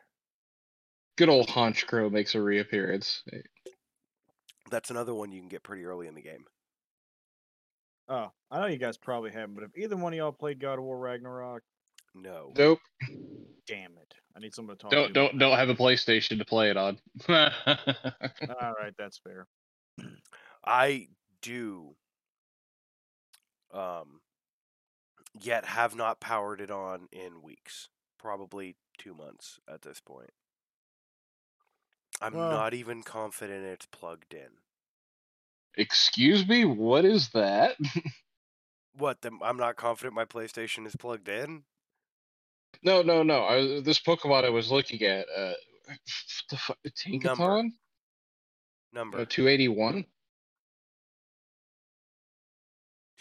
[1.16, 3.22] Good old Honchkrow makes a reappearance.
[4.70, 6.46] That's another one you can get pretty early in the game.
[8.10, 10.78] Oh, I know you guys probably haven't, but if either one of y'all played God
[10.78, 11.62] of War Ragnarok,
[12.14, 12.52] No.
[12.56, 12.80] Nope.
[13.66, 14.14] damn it.
[14.36, 15.12] I need someone to talk Don't to.
[15.14, 16.98] don't don't have a PlayStation to play it on.
[17.28, 17.34] All
[18.78, 19.46] right, that's fair.
[20.64, 21.08] I
[21.42, 21.94] do
[23.72, 24.20] um
[25.40, 27.88] yet have not powered it on in weeks.
[28.18, 30.30] Probably 2 months at this point.
[32.20, 34.50] I'm Well- not even confident it's plugged in.
[35.76, 37.76] Excuse me, what is that?
[38.98, 39.22] What?
[39.22, 41.62] The, I'm not confident my PlayStation is plugged in?
[42.82, 43.44] no, no, no.
[43.44, 45.52] I, this Pokemon I was looking at, uh,
[46.50, 47.70] the fu- Tinkaton,
[48.92, 50.04] Number uh, two eighty one.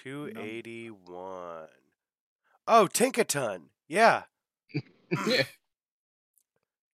[0.03, 1.67] 281.
[2.67, 3.62] Oh, Tinkaton.
[3.88, 4.23] Yeah.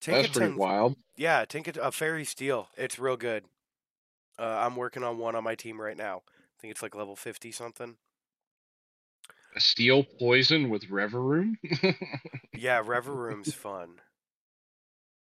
[0.08, 0.58] Yeah, that's pretty Tinkaton.
[0.58, 0.96] wild.
[1.18, 2.70] Yeah, Tinkat a Fairy Steel.
[2.78, 3.46] It's real good.
[4.38, 6.24] Uh, I'm working on one on my team right now.
[6.28, 7.96] I think it's like level 50 something.
[9.56, 11.56] A steel poison with Revavroom.
[12.58, 13.96] Yeah, Revavroom's fun.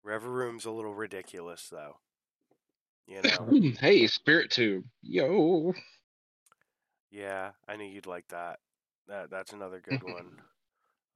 [0.05, 1.97] Revavroom's a little ridiculous though.
[3.07, 3.71] You know.
[3.79, 5.73] hey, Spiritomb, yo.
[7.11, 8.59] yeah, I knew you'd like that.
[9.07, 10.41] That that's another good one.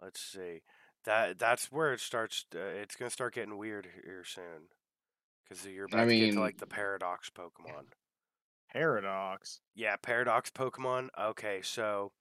[0.02, 0.62] Let's see.
[1.06, 2.46] That that's where it starts.
[2.54, 4.70] Uh, it's gonna start getting weird here soon,
[5.48, 7.86] because you're about I to get to mean- like the Paradox Pokemon.
[8.72, 9.62] Paradox.
[9.74, 11.10] Yeah, Paradox Pokemon.
[11.20, 12.12] Okay, so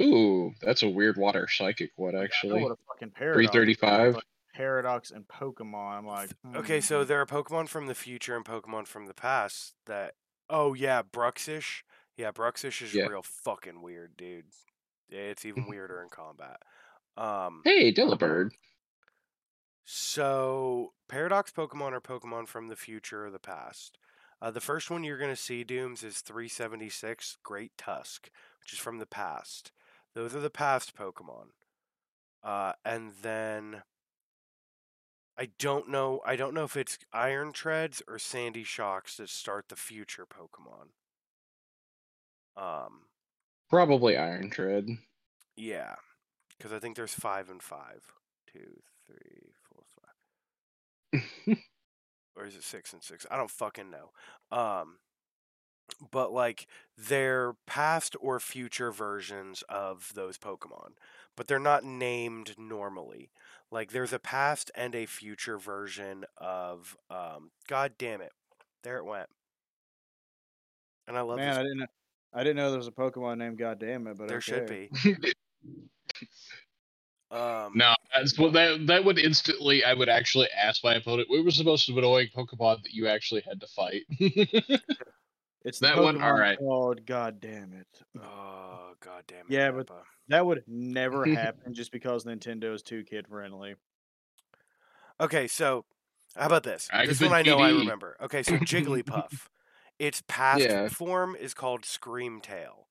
[0.00, 2.62] Ooh, that's a weird water psychic know actually.
[2.62, 3.36] what a fucking paradox.
[3.36, 4.14] Three is, thirty five.
[4.14, 5.98] but Paradox and Pokemon.
[5.98, 7.08] I'm like, Okay, so hmm.
[7.08, 10.14] there are Pokemon from the future and Pokemon from the past that.
[10.48, 11.82] Oh yeah, Bruxish.
[12.16, 13.06] Yeah, Bruxish is Yeah.
[13.06, 14.44] real fucking weird, dude.
[15.08, 16.60] It's even weirder in combat.
[17.16, 18.50] Um, Hey, Delibird.
[19.84, 23.98] So Paradox Pokemon are Pokemon from the future or the past.
[24.42, 28.98] Uh, the first one you're gonna see, Dooms, is 376 Great Tusk, which is from
[28.98, 29.72] the past.
[30.14, 31.48] Those are the past Pokemon.
[32.42, 33.82] Uh, and then
[35.40, 36.20] I don't know.
[36.26, 40.88] I don't know if it's Iron Treads or Sandy Shocks that start the future Pokemon.
[42.56, 43.06] Um,
[43.70, 44.88] Probably Iron Tread.
[45.56, 45.94] Yeah,
[46.56, 48.12] because I think there's five and five.
[48.52, 49.39] Two, three.
[52.36, 53.26] or is it six and six?
[53.30, 54.10] I don't fucking know.
[54.56, 54.96] Um,
[56.10, 60.92] but like they're past or future versions of those Pokemon,
[61.36, 63.30] but they're not named normally.
[63.70, 67.50] Like there's a past and a future version of um.
[67.68, 68.32] God damn it,
[68.82, 69.28] there it went.
[71.06, 71.58] And I love Man, this.
[71.58, 71.90] I didn't.
[72.32, 74.90] I didn't know there was a Pokemon named God damn it, but there should be.
[77.30, 79.84] Um, no, that's what that that would instantly.
[79.84, 81.30] I would actually ask my opponent.
[81.30, 84.02] What was the most annoying Pokemon that you actually had to fight?
[85.62, 86.58] It's That the one, Pokemon alright.
[86.58, 87.86] called Goddamn it.
[88.18, 89.50] Oh god damn it.
[89.50, 89.90] Yeah, but-
[90.28, 93.74] That would never happen just because Nintendo is too kid friendly.
[95.20, 95.84] Okay, so
[96.34, 96.88] how about this?
[96.90, 98.16] I this could one I know I remember.
[98.22, 99.48] Okay, so Jigglypuff.
[99.98, 100.88] its past Yeah.
[100.88, 102.86] form is called Scream Tail.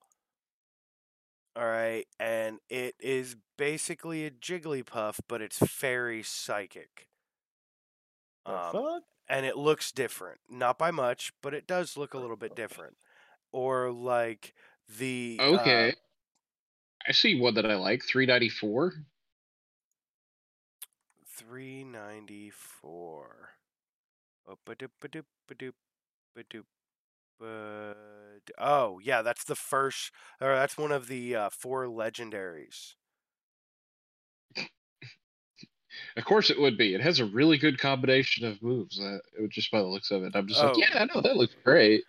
[1.55, 7.07] All right, and it is basically a Jigglypuff, but it's fairy psychic.
[8.45, 9.03] Um, fuck?
[9.27, 10.39] and it looks different.
[10.49, 12.95] Not by much, but it does look a little bit different.
[13.51, 14.53] Or like
[14.99, 15.93] the uh, okay,
[17.07, 18.03] I see one that I like.
[18.03, 18.93] Three ninety four.
[21.39, 23.49] 394.
[24.45, 25.73] Oh, ba-doop, ba-doop, ba-doop,
[26.35, 26.65] ba-doop,
[27.39, 32.95] ba-d- oh, yeah, that's the first, or that's one of the uh, four legendaries.
[36.15, 36.93] Of course, it would be.
[36.93, 38.99] It has a really good combination of moves.
[38.99, 40.35] Uh, just by the looks of it.
[40.35, 40.67] I'm just Oh.
[40.67, 42.03] like, yeah, I know that looks great.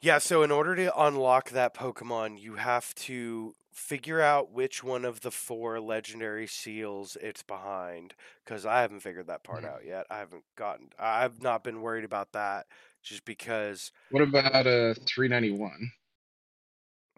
[0.00, 5.04] Yeah, so in order to unlock that Pokemon, you have to figure out which one
[5.04, 8.14] of the four legendary seals it's behind.
[8.44, 9.66] Because I haven't figured that part Mhm.
[9.66, 10.06] out yet.
[10.10, 12.66] I haven't gotten, I've not been worried about that
[13.06, 15.92] just because What about uh three ninety one?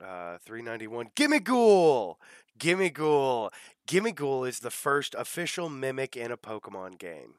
[0.02, 1.10] Uh, 391.
[1.16, 2.16] Gimmighoul!
[2.58, 3.50] Gimme Ghoul!
[3.86, 7.36] Gimmighoul is the first official mimic in a Pokemon game.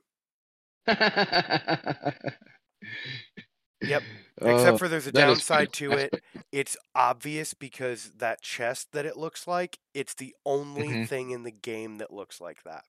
[3.82, 4.06] yep.
[4.46, 6.14] Except for there's a Oh, downside to it.
[6.52, 11.08] It's obvious because that chest that it looks like, it's the only Mhm.
[11.08, 12.86] thing in the game that looks like that.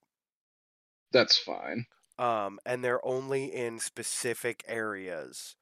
[1.13, 1.85] That's fine.
[2.21, 5.57] Um, and they're only in specific areas.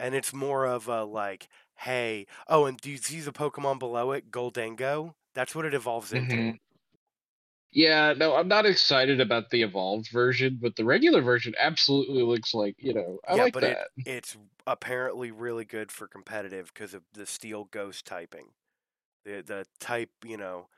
[0.00, 4.12] And it's more of a like, hey, oh, and do you see the Pokemon below
[4.12, 4.30] it?
[4.32, 5.14] Gholdengo?
[5.34, 6.44] That's what it evolves into.
[6.46, 6.58] Mhm.
[7.70, 12.54] Yeah, no, I'm not excited about the evolved version, but the regular version absolutely looks
[12.54, 13.20] like you know.
[13.28, 13.88] I Yeah, like but it- that.
[14.04, 18.52] it's apparently really good for competitive because of the steel ghost typing
[19.24, 20.68] the the type you know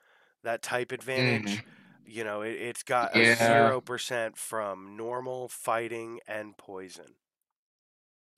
[0.43, 1.63] that type advantage
[2.07, 3.21] you know it, it's got a.
[3.23, 3.35] Yeah.
[3.35, 7.15] zero percent from normal fighting and poison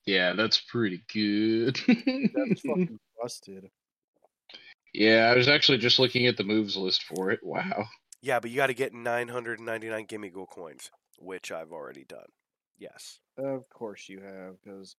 [0.05, 1.75] Yeah, that's pretty good.
[1.87, 3.69] That's fucking busted.
[4.93, 7.39] yeah, I was actually just looking at the moves list for it.
[7.43, 7.85] Wow.
[8.21, 12.25] yeah but you got to get 999 Gimmighoul coins which i've already done
[12.77, 14.95] yes Of course you have, because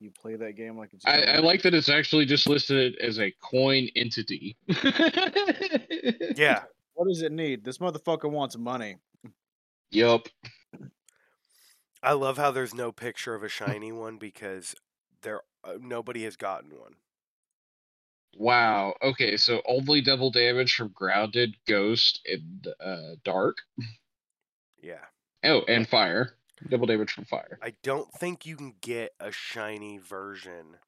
[0.00, 1.06] you play that game like it's.
[1.06, 4.56] I, I like that it's actually just listed as a coin entity.
[6.36, 6.62] yeah
[6.94, 7.64] What does it need?
[7.64, 8.96] This motherfucker wants money.
[9.90, 10.28] Yup.
[12.02, 14.74] i love how there's no picture of a shiny one because
[15.22, 16.94] there uh, nobody has gotten one
[18.36, 18.94] Wow.
[19.02, 23.58] Okay, so only double damage from grounded, ghost, and uh, dark.
[24.82, 25.04] yeah
[25.44, 26.34] Oh, and fire.
[26.68, 27.58] Double damage from fire.
[27.62, 30.78] I don't think you can get a shiny version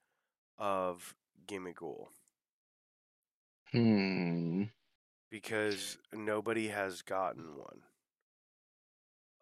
[0.59, 1.15] of
[1.47, 1.75] Gimme
[3.73, 4.65] Hmm.
[5.37, 7.83] Because nobody has gotten one.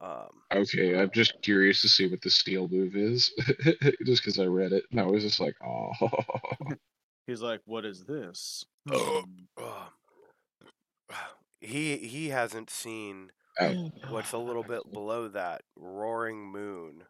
[0.01, 3.33] Um, Okay, I'm just curious to see what the steel move is,
[4.05, 5.93] just because I read it and I was just like, oh.
[7.29, 9.23] He's like, "What is this?" Oh.
[9.57, 11.15] Hmm.
[11.61, 13.31] he he hasn't seen
[13.61, 13.93] oh.
[14.11, 17.05] what's a little bit below that Roaring Moon.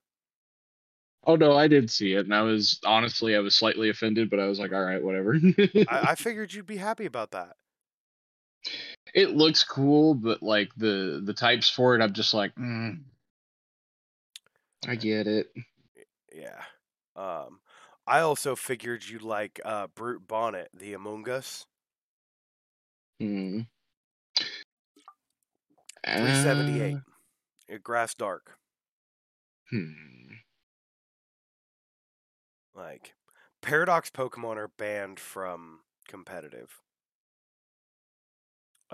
[1.27, 4.41] Oh no, I did see it, and I was honestly I was slightly offended, but
[4.41, 5.37] I was like, all right, whatever.
[5.89, 7.57] I, I figured you'd be happy about that.
[9.15, 13.01] It looks cool, but like the the types for it, I'm just like, mm,
[14.87, 15.53] I get it.
[16.35, 16.63] Yeah.
[17.17, 17.61] Um,
[18.07, 21.67] I also figured you'd like uh, Brute Bonnet, the Among Us.
[23.21, 23.61] Hmm.
[26.17, 26.95] 378.
[26.95, 26.99] Uh,
[27.75, 28.59] Uh, Grass Dark.
[29.71, 30.35] hmm.
[32.75, 33.15] Like,
[33.63, 36.83] Paradox Pokemon are banned from competitive.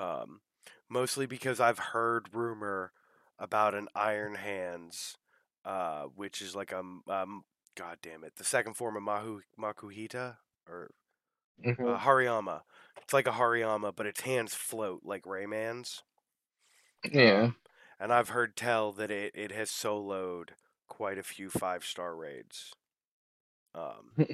[0.00, 0.40] Um,
[0.88, 2.92] mostly because I've heard rumor
[3.38, 5.16] about an Iron Hands,
[5.64, 7.42] uh, which is like a m- um,
[7.76, 10.90] god damn it, the second form of Mahu Makuhita or
[11.64, 11.94] Mhm.
[11.94, 12.62] uh, Hariyama.
[13.02, 16.02] It's like a Hariyama, but its hands float like Rayman's.
[17.04, 17.42] yeah.
[17.44, 17.56] Um,
[17.98, 20.50] and I've heard tell that it, it has soloed
[20.88, 22.72] quite a few five star raids.
[23.74, 24.12] Um,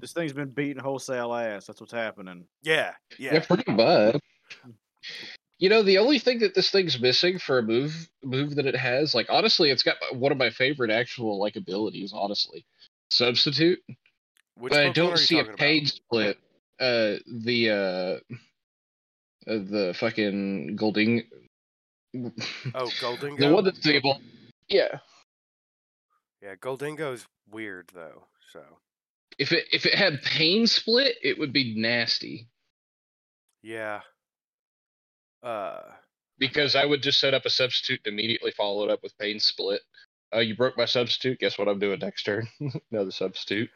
[0.00, 1.66] This thing's been beating wholesale ass.
[1.66, 2.48] That's what's happening.
[2.62, 4.18] yeah, yeah, yeah, pretty much.
[5.58, 8.74] You know, the only thing that this thing's missing for a move move that it
[8.74, 12.12] has, like honestly, it's got one of my favorite actual like abilities.
[12.14, 12.64] Honestly,
[13.10, 13.78] substitute.
[14.56, 15.88] Which but I don't see a talking about?
[15.88, 16.38] split.
[16.80, 18.34] Uh, the uh,
[19.50, 21.24] uh, the fucking Golding.
[22.74, 23.38] Oh, Gholdengo.
[23.38, 24.20] the one that's able.
[24.68, 24.98] Yeah.
[26.42, 28.24] Yeah, Gholdengo's weird though.
[28.52, 28.60] So
[29.38, 32.48] If it if it had pain split, it would be nasty.
[33.62, 34.00] yeah.
[35.42, 35.80] Uh,
[36.38, 39.38] Because I would just set up a substitute and immediately follow it up with pain
[39.40, 39.80] split.
[40.34, 41.38] Uh, you broke my substitute.
[41.40, 42.48] Guess what I'm doing next turn?
[42.90, 43.70] Another substitute.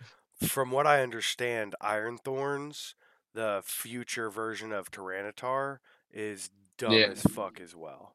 [0.47, 2.95] from what I understand, Iron Thorns,
[3.35, 5.79] the future version of Tyranitar,
[6.11, 7.07] is dumb Yeah.
[7.09, 8.15] as fuck as well.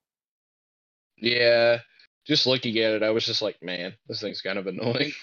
[1.17, 1.79] Yeah.
[2.25, 5.11] Just looking at it, I was just like, man, this thing's kind of annoying.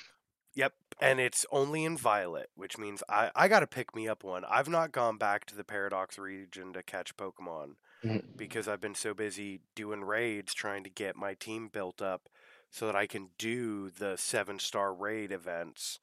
[0.55, 4.25] Yep, and it's only in Violet, which means I I got to pick me up
[4.25, 4.45] one.
[4.45, 8.23] I've not gone back to the Paradox region to catch Pokemon Mhm.
[8.37, 12.29] because I've been so busy doing raids trying to get my team built up
[12.71, 16.01] so that I can do the 7-star raid events.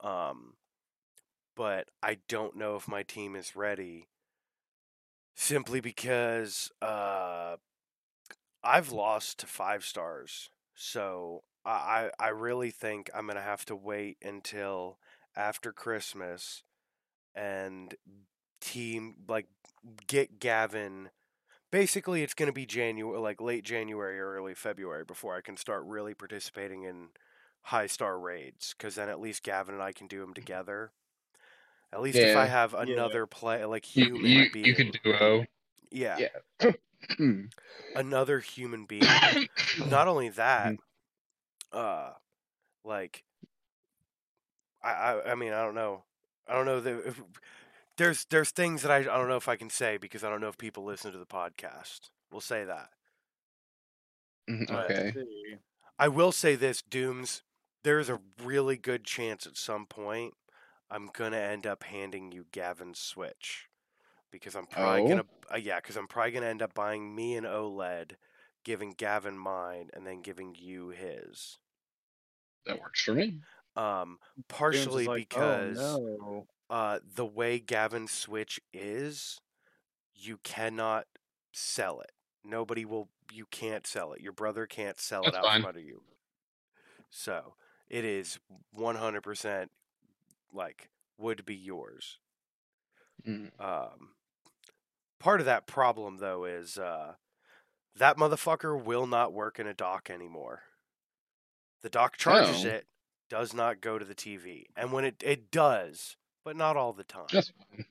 [0.00, 0.54] Um
[1.56, 4.08] but I don't know if my team is ready
[5.34, 7.56] simply because uh
[8.62, 10.50] I've lost to 5 stars.
[10.74, 14.98] So I, I really think I'm gonna have to wait until
[15.36, 16.62] after Christmas
[17.34, 17.94] and
[18.60, 19.46] team like
[20.06, 21.10] get Gavin.
[21.70, 25.84] Basically, it's gonna be January, like late January or early February before I can start
[25.84, 27.08] really participating in
[27.62, 28.74] high star raids.
[28.76, 30.92] Because then at least Gavin and I can do them together.
[31.92, 32.50] At least if I Yeah.
[32.50, 32.82] have Yeah.
[32.82, 35.44] another play like You, human you, being, you could duo.
[35.90, 36.24] yeah,
[36.60, 36.70] Yeah.
[37.94, 39.32] another human being.
[39.84, 40.76] not only that,
[41.72, 41.78] Mm-hmm.
[41.78, 42.12] uh,
[42.84, 43.24] like,
[44.82, 46.04] I, I, I mean, I don't know,
[46.46, 47.22] I don't know that if,
[47.96, 50.40] there's there's things that I, I don't know if I can say because I don't
[50.40, 52.10] know if people listen to the podcast.
[52.30, 52.90] We'll say that.
[54.48, 55.14] Mhm, okay.
[55.98, 57.42] I will say this, Dooms.
[57.82, 60.34] There's a really good chance at some point
[60.90, 63.68] I'm gonna end up handing you Gavin's Switch
[64.30, 65.08] because I'm probably Oh?
[65.08, 68.16] gonna uh, yeah, because I'm probably gonna end up buying me an OLED,
[68.64, 71.58] giving Gavin mine, and then giving you his.
[72.66, 73.40] That works for me.
[73.76, 74.18] Um,
[74.48, 76.46] partially like, because oh, no.
[76.70, 79.40] Uh, the way Gavin's Switch is,
[80.14, 81.06] you cannot
[81.52, 82.12] sell it.
[82.44, 83.08] Nobody will.
[83.32, 84.20] You can't sell it.
[84.20, 85.60] Your brother can't sell it out fine.
[85.62, 86.02] from under you.
[87.10, 87.54] So
[87.88, 88.38] it is
[88.72, 89.70] one hundred percent
[90.52, 90.88] like
[91.18, 92.18] would be yours.
[93.26, 93.50] Mm.
[93.58, 94.10] Um,
[95.18, 97.14] part of that problem though is uh,
[97.96, 100.62] that motherfucker will not work in a dock anymore.
[101.82, 102.68] The dock charges Oh.
[102.68, 102.86] it,
[103.28, 106.16] does not go to the TV, and when it it does,
[106.46, 107.26] but not all the time.
[107.32, 107.84] That's fine.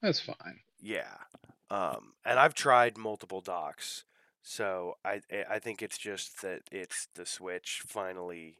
[0.00, 0.60] That's fine.
[0.80, 1.16] Yeah.
[1.68, 4.04] Um, and I've tried multiple docks,
[4.42, 8.58] so I I- I think it's just that it's the Switch finally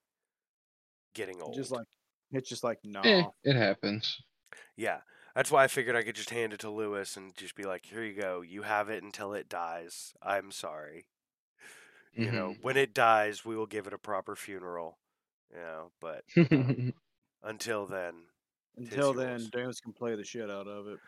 [1.15, 1.55] getting old.
[1.55, 1.87] Just like
[2.33, 3.01] it's just like no.
[3.03, 4.23] Eh, it happens.
[4.77, 5.03] yeah,
[5.37, 7.87] that's why I figured I could just hand it to Lewis and just be like,
[7.87, 8.41] "Here you go.
[8.41, 10.15] You have it until it dies.
[10.23, 11.07] I'm sorry.
[12.15, 14.99] You know, when it dies, we will give it a proper funeral.
[15.51, 16.93] You know, but Mhm.
[17.43, 18.27] until then,
[18.77, 19.81] Until then, yours.
[19.81, 21.01] Can play the shit out of it.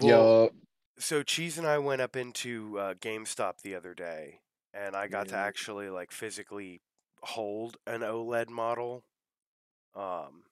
[0.00, 0.52] well, Yup.
[0.98, 4.40] so Cheese and I went up into uh, GameStop the other day,
[4.72, 6.80] and I got to actually like physically
[7.22, 9.04] hold an OLED model.
[9.94, 10.44] Um,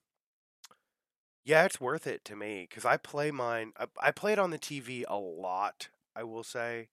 [1.45, 3.73] yeah, it's worth it to me because I play mine.
[3.79, 5.89] I, I play it on the TV a lot.
[6.14, 6.89] I will say,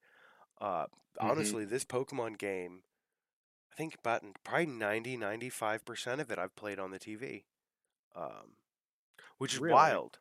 [0.60, 0.86] uh,
[1.22, 1.28] Mhm.
[1.30, 2.82] honestly, this Pokemon game,
[3.72, 7.44] I think about probably 90 95 percent of it I've played on the TV,
[8.16, 8.56] um,
[9.40, 9.66] which is Really?
[9.66, 10.20] wild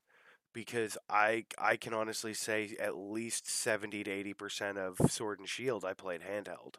[0.54, 5.50] because I I can honestly say at least seventy to eighty percent of Sword and
[5.50, 6.76] Shield I played handheld.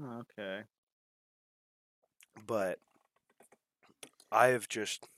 [0.00, 0.64] Oh, okay.
[2.46, 2.78] but
[4.30, 5.08] I have just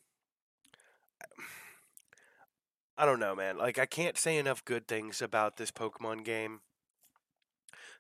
[2.99, 3.57] I don't know, man.
[3.57, 6.61] Like I can't say enough good things about this Pokemon game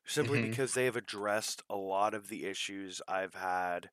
[0.06, 0.40] simply Mhm.
[0.40, 3.90] because they have addressed a lot of the issues I've had,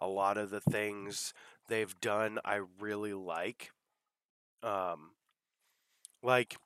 [0.00, 1.34] a lot of the things
[1.68, 3.70] they've done I really like.
[4.62, 5.10] Um
[6.22, 6.56] like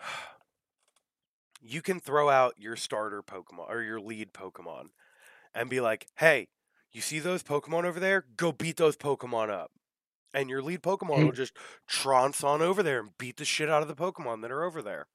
[1.62, 4.88] you can throw out your starter Pokemon or your lead Pokemon
[5.54, 6.48] and be like, "Hey,
[6.92, 8.26] you see those Pokemon over there?
[8.36, 9.70] Go beat those Pokemon up."
[10.34, 13.82] and your lead Pokemon will just trounce on over there and beat the shit out
[13.82, 15.06] of the Pokemon that are over there.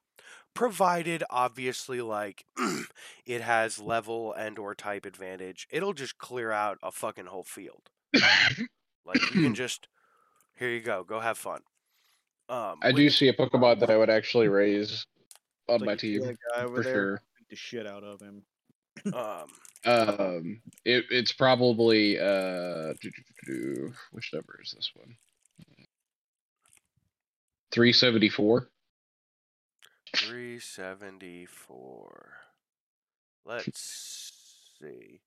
[0.55, 2.45] Provided, obviously, like
[3.25, 7.89] it has level and or type advantage, it'll just clear out a fucking whole field.
[9.09, 9.87] Like you can just,
[10.57, 11.61] here you go, go have fun.
[12.47, 15.05] Um, I do see a Pokemon that I would actually raise
[15.67, 17.21] on Like, my team guy over for there, sure.
[17.37, 18.43] beat the shit out of him.
[19.13, 19.47] um,
[19.85, 25.15] Um, it, it's probably uh, do, do, do, do, which number is this one?
[27.71, 28.67] Three seventy four.
[30.15, 32.33] 374.
[33.45, 34.33] Let's
[34.81, 35.21] see.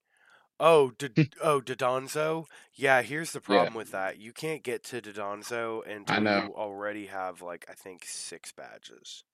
[0.65, 1.23] Oh, D- hmm.
[1.43, 2.47] oh, Dondozo.
[2.73, 4.19] Yeah, here's the problem with that.
[4.19, 6.47] You can't get to Dondozo until know.
[6.47, 9.25] you already have like I think six badges.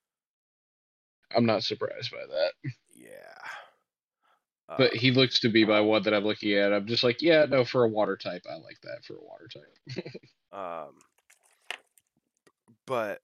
[1.34, 3.48] I'm not surprised by that, Yeah.
[4.76, 6.72] but he um, looks to be my um one that I'm looking at.
[6.72, 9.48] I'm just like, yeah, no, for a water type, I like that for a water
[9.48, 10.06] type.
[10.52, 10.94] Um,
[12.86, 13.20] but,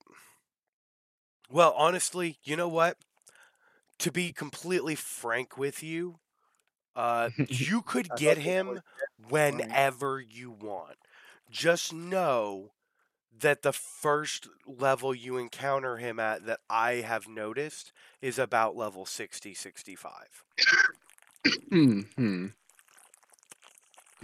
[1.50, 2.98] well, honestly, you know what?
[4.00, 6.18] To be completely frank with you,
[6.96, 8.80] uh, you could get him
[9.28, 10.96] whenever you want.
[11.50, 12.72] Just know
[13.40, 17.92] that the first level you encounter him at that I have noticed
[18.22, 20.44] is about level 60, 65.
[21.68, 22.46] hmm.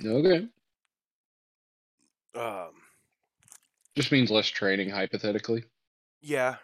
[0.04, 0.48] Okay.
[2.34, 2.70] Um,
[3.96, 5.64] Just means less training, hypothetically.
[6.22, 6.56] Yeah.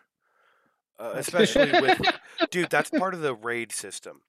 [0.98, 2.00] Uh, especially with
[2.50, 4.22] dude, that's part of the raid system.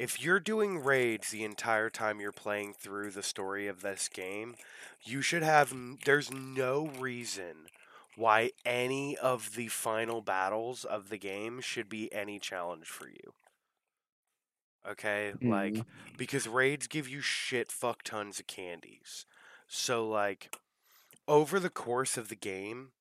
[0.00, 4.54] If you're doing raids the entire time you're playing through the story of this game,
[5.02, 5.74] you should have
[6.06, 7.66] there's no reason
[8.16, 13.34] why any of the final battles of the game should be any challenge for you.
[14.90, 15.34] Okay?
[15.42, 16.16] Like mm-hmm.
[16.16, 19.26] because raids give you shit fuck tons of candies.
[19.68, 20.56] So like
[21.28, 22.92] over the course of the game,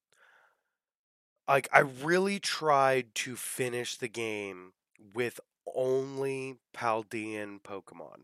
[1.47, 4.73] like I really tried to finish the game
[5.13, 5.39] with
[5.75, 8.23] only Paldean Pokemon,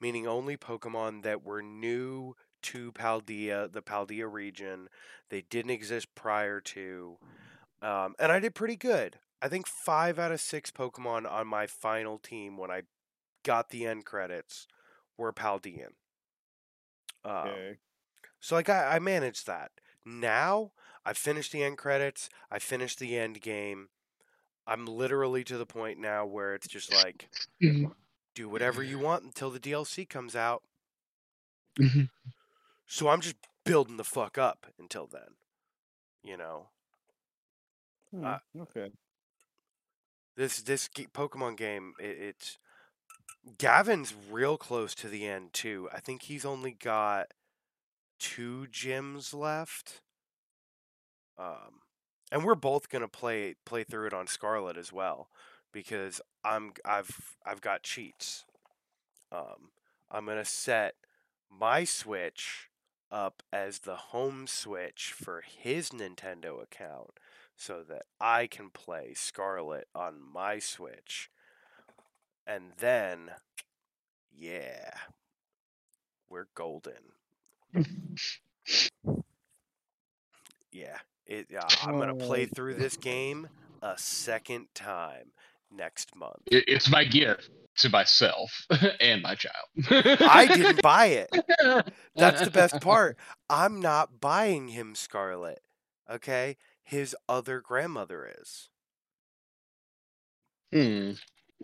[0.00, 4.88] meaning only Pokemon that were new to Paldea, the Paldea region.
[5.30, 7.18] They didn't exist prior to,
[7.82, 9.18] um, and I did pretty good.
[9.42, 12.82] I think five out of six Pokemon on my final team when I
[13.44, 14.66] got the end credits
[15.18, 15.92] were Paldean.
[17.24, 17.78] Um, Okay.
[18.40, 19.72] so like I, I managed that.
[20.04, 20.72] Now
[21.04, 22.30] I finished the end credits.
[22.50, 23.88] I finished the end game.
[24.66, 27.28] I'm literally to the point now where it's just like
[28.34, 30.62] do whatever you want until the DLC comes out.
[31.78, 32.08] Mhm.
[32.86, 35.36] So I'm just building the fuck up until then.
[36.22, 36.70] You know,
[38.10, 38.90] Hmm, uh, okay.
[40.36, 42.58] this this Pokemon game, it, it's
[43.58, 45.88] Gavin's real close to the end too.
[45.92, 47.32] I think he's only got
[48.18, 50.02] two gyms left.
[51.38, 51.80] Um,
[52.34, 55.28] and we're both gonna play play through it on Scarlet as well
[55.70, 58.44] because I'm I've I've got cheats.
[59.30, 59.70] Um,
[60.10, 60.96] I'm gonna set
[61.48, 62.70] my Switch
[63.08, 67.20] up as the home Switch for his Nintendo account
[67.56, 71.30] so that I can play Scarlet on my Switch.
[72.44, 73.30] And then,
[74.36, 74.90] yeah,
[76.28, 77.12] we're golden.
[80.74, 81.46] Yeah, it.
[81.50, 83.48] Yeah, I'm gonna play Oh, through this game
[83.82, 85.32] a second time
[85.70, 86.42] next month.
[86.50, 88.66] It- it's my gift to myself
[89.00, 89.66] and my child.
[89.90, 91.30] I didn't buy it.
[92.16, 93.16] That's the best part.
[93.50, 95.60] I'm not buying him Scarlet.
[96.10, 98.68] Okay, his other grandmother is.
[100.72, 101.12] Hmm,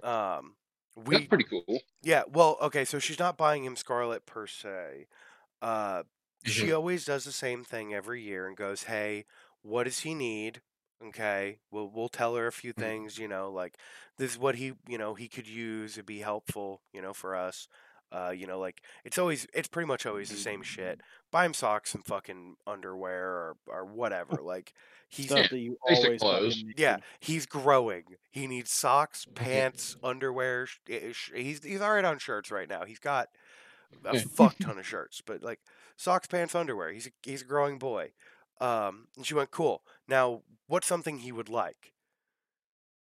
[0.06, 0.54] Um,
[0.96, 1.80] that's pretty cool.
[2.02, 5.06] Yeah, well, okay, so she's not buying him Scarlet per se.
[5.60, 6.04] Uh,
[6.44, 9.26] she always does the same thing every year and goes, "Hey,
[9.62, 10.62] what does he need?"
[11.02, 12.80] Okay, we'll we'll tell her a few Mhm.
[12.80, 13.76] things, you know, like
[14.18, 15.94] this is what he, you know, he could use.
[15.96, 17.68] It'd be helpful, you know, for us.
[18.12, 21.00] Uh, you know, like it's always, it's pretty much always the same shit.
[21.30, 24.38] Buy him socks and fucking underwear or or whatever.
[24.42, 24.74] Like
[25.08, 26.64] he's Stuff that you always clothes.
[26.76, 28.04] yeah, he's growing.
[28.30, 30.66] He needs socks, pants, underwear.
[30.88, 32.84] eh, sh- He's he's all right on shirts right now.
[32.84, 33.28] He's got
[34.04, 35.60] a fuck ton of shirts, but like
[35.96, 36.92] socks, pants, underwear.
[36.92, 38.12] He's a, he's a growing boy.
[38.60, 39.82] Um, and she went, cool.
[40.08, 41.92] Now, what's something he would like?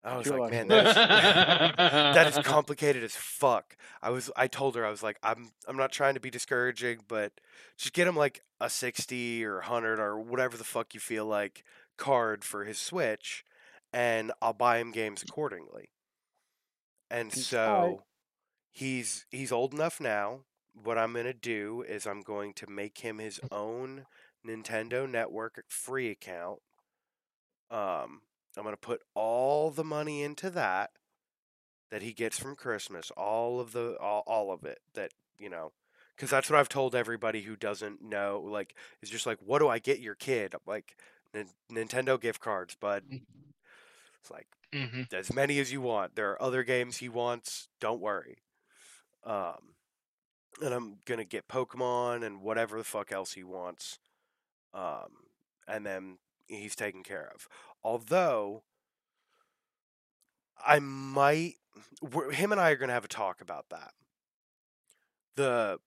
[0.04, 3.78] I was You're like, man, that is, that is complicated as fuck.
[4.02, 7.00] I was I told her I was like I'm I'm not trying to be discouraging,
[7.08, 7.32] but
[7.78, 11.64] just get him like a 60 or 100 or whatever the fuck you feel like
[11.98, 13.46] card for his Switch
[13.94, 15.92] and I'll buy him games accordingly.
[17.10, 18.04] And so
[18.72, 20.42] he's he's old enough now.
[20.74, 24.08] What I'm going to do is I'm going to make him his own
[24.46, 26.60] Nintendo Network free account.
[27.72, 28.22] Um,
[28.58, 30.92] I'm gonna put all the money into that
[31.92, 35.72] that he gets from Christmas, all of the all, all of it that you know,
[36.16, 38.42] because that's what I've told everybody who doesn't know.
[38.46, 40.54] Like, is just like, what do I get your kid?
[40.54, 40.98] I'm like,
[41.34, 43.04] Nin- Nintendo gift cards, bud.
[44.22, 46.16] It's like hmm as many as you want.
[46.16, 47.68] There are other games he wants.
[47.80, 48.38] Don't worry.
[49.24, 49.76] Um,
[50.62, 54.00] and I'm gonna get Pokemon and whatever the fuck else he wants.
[54.74, 55.10] Um,
[55.68, 56.18] and then
[56.48, 57.48] he's taken care of.
[57.84, 58.64] Although
[60.66, 61.56] I might,
[62.32, 63.94] him and I are gonna have a talk about that.
[65.36, 65.80] The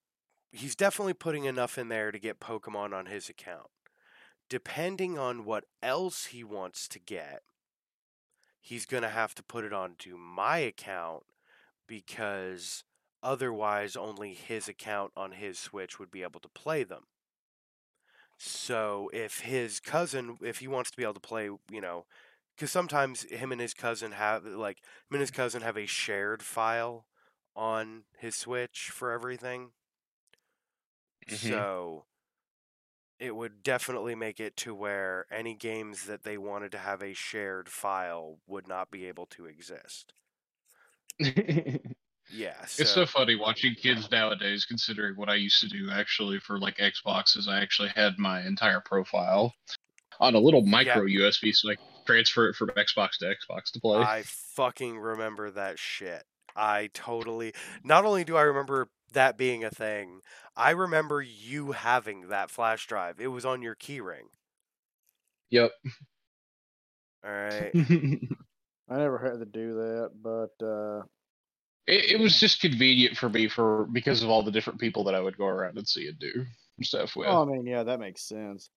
[0.52, 3.68] he's definitely putting enough in there to get Pokemon on his account.
[4.48, 7.42] Depending on what else he wants to get,
[8.60, 11.24] he's going to have to put it onto my account
[11.86, 12.84] because
[13.22, 17.04] otherwise only his account on his Switch would be able to play them.
[18.38, 22.06] So if his cousin, if he wants to be able to play, you know,
[22.54, 26.42] because sometimes him and his cousin have like him and his cousin have a shared
[26.42, 27.06] file
[27.54, 29.72] on his Switch for everything.
[31.28, 31.66] Mhm.
[31.66, 32.06] So
[33.18, 37.12] it would definitely make it to where any games that they wanted to have a
[37.14, 40.14] shared file would not be able to exist.
[42.28, 46.40] Yeah, so, It's so funny watching kids nowadays, considering what I used to do actually
[46.40, 47.48] for like Xboxes.
[47.48, 49.54] I actually had my entire profile
[50.18, 53.80] on a little micro USB, so I could transfer it from Xbox to Xbox to
[53.80, 54.00] play.
[54.00, 56.24] I fucking remember that shit.
[56.56, 57.52] I totally.
[57.84, 60.20] Not only do I remember that being a thing,
[60.56, 63.20] I remember you having that flash drive.
[63.20, 64.30] It was on your keyring.
[65.50, 65.70] Yep.
[67.24, 67.70] All right.
[68.88, 71.02] I never had to do that, but uh,
[71.86, 75.14] It, it was just convenient for me for because of all the different people that
[75.14, 76.44] I would go around and see and do
[76.82, 77.28] stuff with.
[77.28, 78.70] oh, I mean, yeah, that makes sense.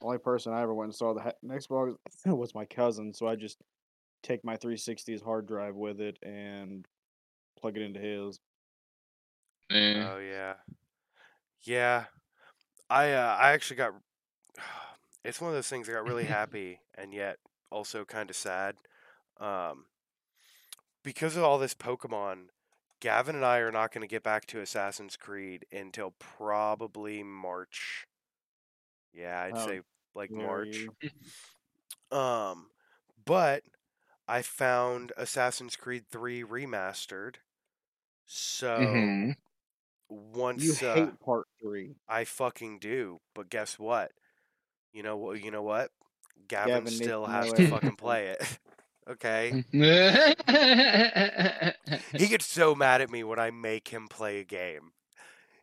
[0.00, 1.96] Only person I ever went and saw the ha- Xbox
[2.26, 3.58] was my cousin, so I just
[4.22, 6.86] take my 360's hard drive with it and
[7.60, 8.40] plug it into his.
[9.70, 10.04] Eh.
[10.06, 10.54] Oh yeah,
[11.62, 12.04] yeah.
[12.90, 13.92] I uh, I actually got.
[15.24, 17.38] It's one of those things I got really happy and yet
[17.70, 18.76] also kind of sad,
[19.40, 19.86] um,
[21.04, 22.46] because of all this Pokemon.
[23.00, 28.06] Gavin and I are not going to get back to Assassin's Creed until probably March.
[29.12, 29.80] Yeah, I'd Oh, say
[30.14, 30.86] like March.
[32.10, 32.68] Um,
[33.24, 33.64] but
[34.28, 37.36] I found Assassin's Creed 3 remastered.
[38.26, 39.34] So Mhm.
[40.08, 41.94] once You uh, hate part three.
[42.08, 44.12] I fucking do, but guess what?
[44.92, 45.42] You know what?
[45.42, 45.90] You know what?
[46.48, 48.58] Gavin, Gavin still has to fucking play it.
[49.10, 49.64] okay?
[52.16, 54.92] He gets so mad at me when I make him play a game.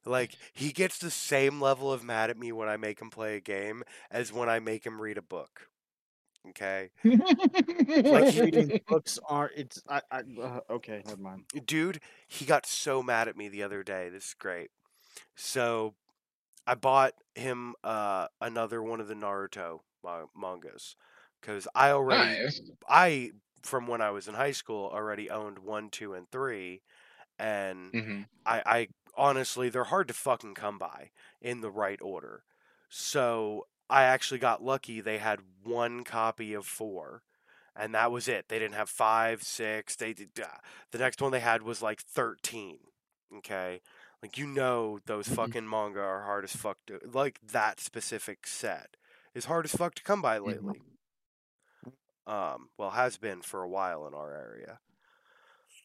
[0.06, 3.36] Like he gets the same level of mad at me when I make him play
[3.36, 5.68] a game as when I make him read a book.
[6.50, 6.90] Okay?
[7.04, 9.54] Like reading books aren't.
[9.56, 10.02] It's I.
[10.12, 11.44] I uh, okay, never mind.
[11.66, 14.10] dude, he got so mad at me the other day.
[14.10, 14.72] This is great.
[15.36, 15.94] So,
[16.66, 20.96] I bought him uh, another one of the Naruto ma- mangas
[21.42, 22.62] because I already, Nice.
[22.88, 23.32] I
[23.64, 26.84] from when I was in high school already owned one, two, and three,
[27.40, 28.26] and Mhm.
[28.46, 28.88] I, I
[29.18, 31.12] honestly they're hard to fucking come by
[31.42, 32.44] in the right order.
[32.90, 35.02] So I actually got lucky.
[35.02, 37.24] They had one copy of four,
[37.76, 38.48] and that was it.
[38.50, 39.96] They didn't have five, six.
[39.96, 40.32] They did.
[40.42, 40.48] Uh,
[40.92, 42.80] the next one they had was like thirteen.
[43.38, 43.82] Okay,
[44.22, 45.28] like you know those Mhm.
[45.28, 48.98] fucking manga are hard as fuck to like that specific set
[49.34, 50.82] is hard as fuck to come by lately.
[52.28, 54.80] Um, well, has been for a while in our area.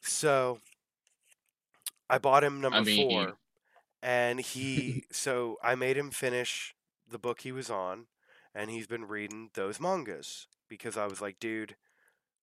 [0.02, 0.60] So
[2.08, 3.36] I bought him number mean- four,
[4.02, 5.04] and he.
[5.10, 6.74] so I made him finish
[7.08, 8.06] the book he was on,
[8.54, 11.76] and he's been reading those mangas because I was like, dude,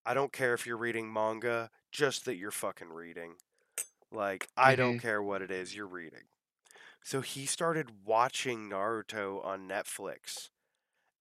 [0.05, 3.35] I don't care if you're reading manga, just that you're fucking reading.
[4.11, 6.23] Like, I don't care what it is you're reading.
[7.03, 10.49] So he started watching Naruto on Netflix.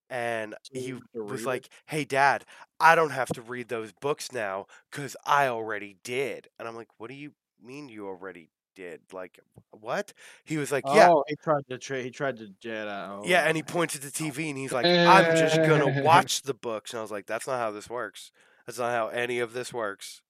[0.09, 2.45] And he to was like, "Hey, Dad,
[2.79, 6.89] I don't have to read those books now because I already did." And I'm like,
[6.97, 9.13] "What do you mean you already did?
[9.13, 9.39] Like,
[9.71, 10.13] what?"
[10.45, 13.41] He was like, "Yeah, Oh, he tried to tra- he tried to jet out.
[13.41, 16.91] yeah." And he pointed the TV and he's like, "I'm just gonna watch the books."
[16.91, 18.31] And I was like, "That's not how this works.
[18.65, 20.21] That's not how any of this works."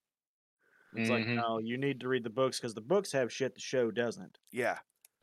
[0.95, 1.43] It's like Mhm.
[1.45, 4.39] no, you need to read the books because the books have shit the show doesn't.
[4.51, 4.80] Yeah,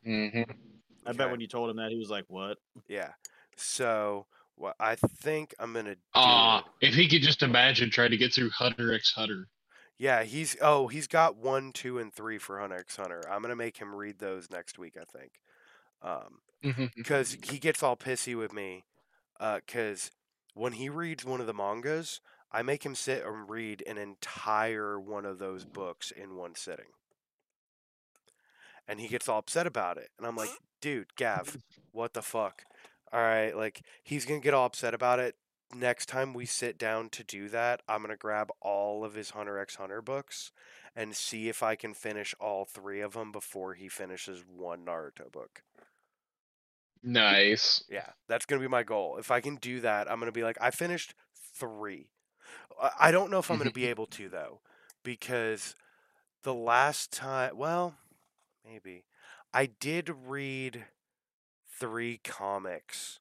[0.07, 0.81] Mhm.
[1.07, 1.15] I Okay.
[1.15, 3.13] bet when you told him that, he was like, "What?" yeah.
[3.57, 4.27] So
[4.61, 5.97] what I think I'm gonna.
[6.15, 9.49] Ah, if he could just imagine trying to get through Hunter x Hunter.
[9.99, 13.23] Yeah, he's oh he's got one, two, and three for Hunter x Hunter.
[13.31, 14.97] I'm gonna make him read those next week.
[15.01, 15.33] I think.
[16.03, 16.41] Um,
[16.97, 18.85] because he gets all pissy with me
[19.39, 20.11] because
[20.55, 22.21] when he reads one of the mangas
[22.53, 26.93] i make him sit and read an entire one of those books in one sitting
[28.87, 30.51] and he gets all upset about it and i'm like
[30.81, 31.57] dude gav
[31.93, 32.65] what the fuck
[33.13, 35.35] all right like he's gonna get all upset about it
[35.75, 39.59] next time we sit down to do that i'm gonna grab all of his hunter
[39.59, 40.51] x hunter books
[40.97, 45.31] and see if i can finish all three of them before he finishes one naruto
[45.31, 45.63] book
[47.03, 47.83] Nice.
[47.89, 49.17] yeah, that's gonna be my goal.
[49.17, 51.15] If I can do that, I'm gonna be like, I finished
[51.55, 52.11] three.
[52.79, 54.61] I- I don't know if I'm gonna be able to though,
[55.03, 55.75] because
[56.43, 57.97] the last time, well,
[58.65, 59.07] maybe
[59.55, 60.85] I did read
[61.81, 63.19] three comics.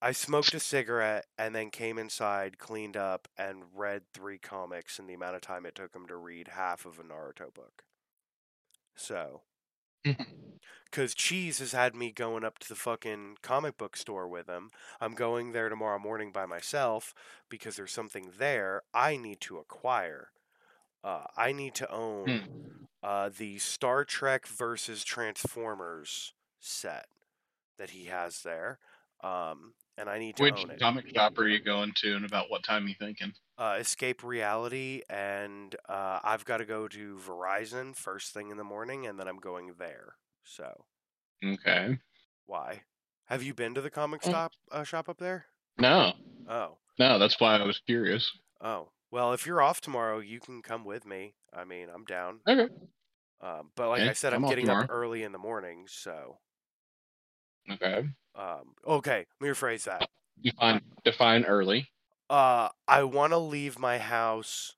[0.00, 5.06] I smoked a cigarette and then came inside, cleaned up, and read three comics in
[5.06, 7.82] the amount of time it took him to read half of a Naruto book.
[8.96, 9.42] So,
[10.84, 14.70] because Cheese has had me going up to the fucking comic book store with him.
[15.00, 17.12] I'm going there tomorrow morning by myself
[17.50, 20.28] because there's something there I need to acquire.
[21.04, 27.06] Uh, I need to own uh, the Star Trek versus Transformers set
[27.78, 28.78] that he has there.
[29.22, 30.80] Um, and I need to Which own it.
[30.80, 33.32] comic shop are you going to, and about what time you thinking?
[33.58, 38.64] Uh, Escape Reality, and uh, I've got to go to Verizon first thing in the
[38.64, 40.14] morning, and then I'm going there.
[40.44, 40.86] So.
[41.44, 41.98] Okay.
[42.46, 42.82] Why?
[43.26, 44.28] Have you been to the comic Mm.
[44.28, 45.46] stop uh, shop up there?
[45.78, 46.12] No,
[46.48, 48.30] Oh, no, that's why I was curious.
[48.60, 48.92] oh.
[49.12, 51.34] Well, if you're off tomorrow, you can come with me.
[51.52, 52.40] I mean, I'm down.
[52.46, 52.72] Okay.
[53.40, 56.38] Um, but like Yeah, I said, I'm I'm getting up early in the morning, so.
[57.70, 58.08] Okay.
[58.34, 60.08] Um, okay, let me rephrase that.
[60.42, 61.88] Define define early.
[62.28, 64.74] Uh, I want to leave my house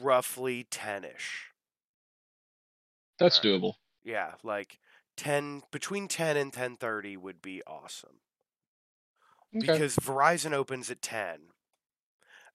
[0.00, 1.52] roughly ten-ish.
[3.18, 3.60] That's Alright.
[3.62, 3.74] doable.
[4.04, 4.78] Yeah, like
[5.16, 8.20] ten between ten and ten thirty would be awesome.
[9.54, 9.66] Okay.
[9.66, 11.38] because Verizon opens at 10.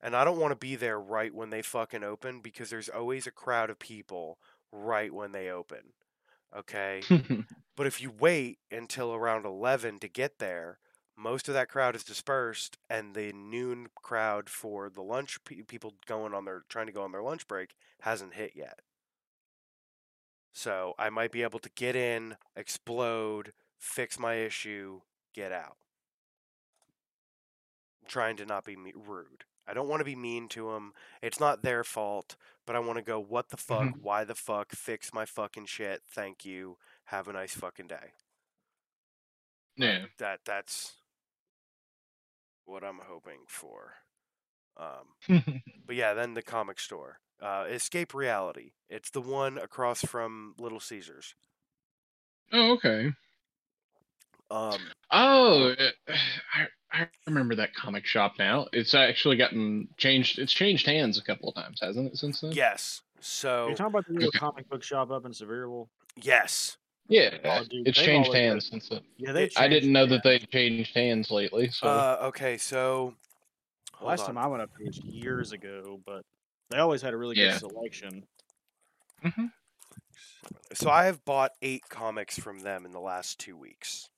[0.00, 3.26] And I don't want to be there right when they fucking open because there's always
[3.26, 4.38] a crowd of people
[4.72, 5.92] right when they open.
[6.56, 7.02] Okay?
[7.78, 10.80] but if you wait until around 11 to get there,
[11.16, 15.94] most of that crowd is dispersed and the noon crowd for the lunch pe- people
[16.04, 18.80] going on their trying to go on their lunch break hasn't hit yet.
[20.52, 25.02] So, I might be able to get in, explode, fix my issue,
[25.32, 25.76] get out
[28.08, 29.44] trying to not be me- rude.
[29.68, 30.94] I don't want to be mean to them.
[31.22, 33.82] It's not their fault, but I want to go, what the fuck?
[33.82, 34.00] Mm-hmm.
[34.00, 34.72] Why the fuck?
[34.72, 36.00] Fix my fucking shit.
[36.10, 36.78] Thank you.
[37.08, 38.12] Have a nice fucking day.
[39.76, 40.06] yeah.
[40.18, 40.94] That that's
[42.66, 43.94] what I'm hoping for.
[44.76, 45.42] Um,
[45.86, 48.72] but yeah, then the comic store, uh, Escape Reality.
[48.88, 51.34] It's the one across from Little Caesars.
[52.52, 53.12] oh, okay.
[54.50, 54.78] Um,
[55.10, 55.90] Oh, uh,
[56.54, 58.66] I I remember that comic shop now.
[58.72, 60.38] It's actually gotten changed.
[60.38, 62.16] It's changed hands a couple of times, hasn't it?
[62.18, 62.52] Since then.
[62.52, 63.02] yes.
[63.20, 64.38] So you're talking about the little Okay.
[64.38, 65.88] comic book shop up in Sevierville?
[66.22, 66.76] yes,
[67.08, 67.36] Yeah.
[67.44, 69.00] Oh, dude, it's they've changed always had- hands since then.
[69.16, 69.50] Yeah, they.
[69.56, 71.70] I didn't know changed- that they changed hands lately.
[71.70, 72.58] So uh, okay.
[72.58, 73.14] So
[73.94, 74.26] hold Last on.
[74.34, 76.22] time I went up there was years ago, but
[76.70, 77.52] they always had a really Yeah.
[77.58, 78.26] good selection.
[79.24, 79.52] Mhm.
[80.74, 84.08] So I have bought eight comics from them in the last two weeks.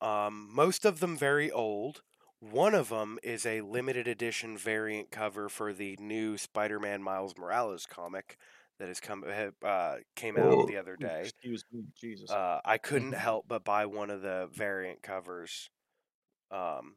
[0.00, 2.02] Um, most of them very old.
[2.40, 7.84] One of them is a limited edition variant cover for the new Spider-Man Miles Morales
[7.84, 8.38] comic
[8.78, 9.24] that has come
[9.64, 11.22] uh, came out the other day.
[11.22, 12.30] Excuse me, Jesus.
[12.30, 15.70] Uh, I couldn't help but buy one of the variant covers.
[16.50, 16.94] Um,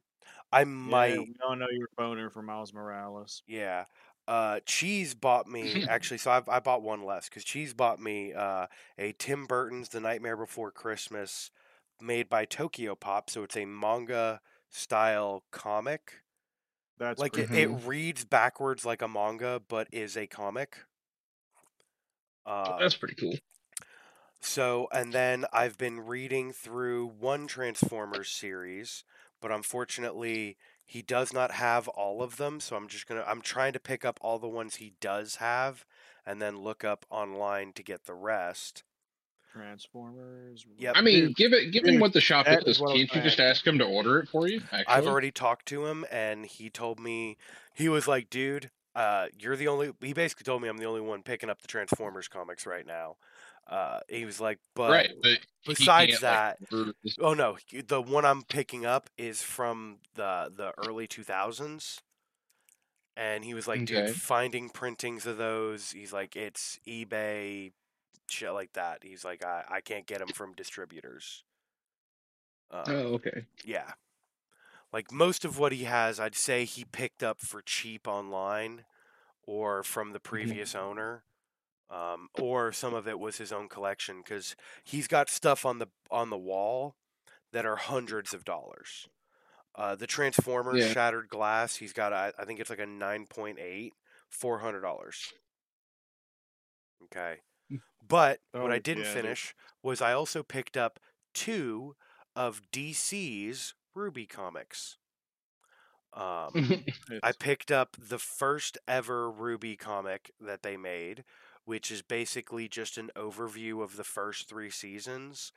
[0.51, 3.43] I yeah, might we all know you're a boner for Miles Morales.
[3.47, 3.85] Yeah.
[4.27, 6.19] Uh, Cheese bought me actually.
[6.19, 8.67] So I've, I bought one less because Cheese bought me uh,
[8.97, 11.51] a Tim Burton's The Nightmare Before Christmas,
[11.99, 13.29] made by Tokyo Pop.
[13.29, 16.21] So it's a manga style comic.
[16.99, 20.77] That's like it, it reads backwards like a manga, but is a comic.
[22.45, 23.35] Uh, that's pretty cool.
[24.39, 29.03] so, and then I've been reading through one Transformers series,
[29.41, 32.59] but unfortunately, he does not have all of them.
[32.59, 35.85] So I'm just gonna, I'm trying to pick up all the ones he does have,
[36.25, 38.83] and then look up online to get the rest.
[39.53, 40.65] Transformers.
[40.77, 40.93] Yep.
[40.95, 42.77] I mean, Dude, give it, give him dude, what the shop that is.
[42.77, 44.61] is what I was Can't you just ask him to order it for you?
[44.71, 47.37] Actually, I've already talked to him, and he told me
[47.73, 51.01] he was like, "Dude, uh, you're the only." He basically told me I'm the only
[51.01, 53.17] one picking up the Transformers comics right now.
[53.67, 55.09] Uh, he was like, "But right.
[55.21, 60.73] But besides that, like, Oh no, the one I'm picking up is from the the
[60.77, 62.01] early 2000s.
[63.17, 63.85] And he was like, Okay.
[63.85, 67.73] dude, finding printings of those, he's like, it's eBay
[68.29, 69.03] shit like that.
[69.03, 71.43] He's like, I, I can't get them from distributors.
[72.71, 73.45] Um, Oh, okay.
[73.63, 73.93] yeah.
[74.93, 78.85] Like most of what he has, I'd say he picked up for cheap online
[79.43, 81.25] or from the previous owner.
[81.89, 85.87] Um, or some of it was his own collection because he's got stuff on the
[86.11, 86.95] on the wall
[87.53, 89.07] that are hundreds of dollars.
[89.75, 90.83] Uh, the Transformers Yeah.
[90.83, 93.93] Shattered Glass, he's got a, I think it's like a nine point eight,
[94.29, 95.33] four hundred dollars.
[97.05, 97.39] Okay,
[98.07, 100.99] but what I Oh, didn't yeah, finish was I also picked up
[101.33, 101.95] two
[102.35, 104.97] of DC's RWBY comics.
[106.13, 106.83] Um,
[107.23, 111.23] I picked up the first ever RWBY comic that they made,
[111.65, 115.51] which is basically just an overview of the first three seasons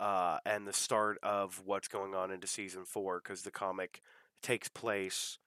[0.00, 4.00] uh, and the start of what's going on into season four because the comic
[4.42, 5.38] takes place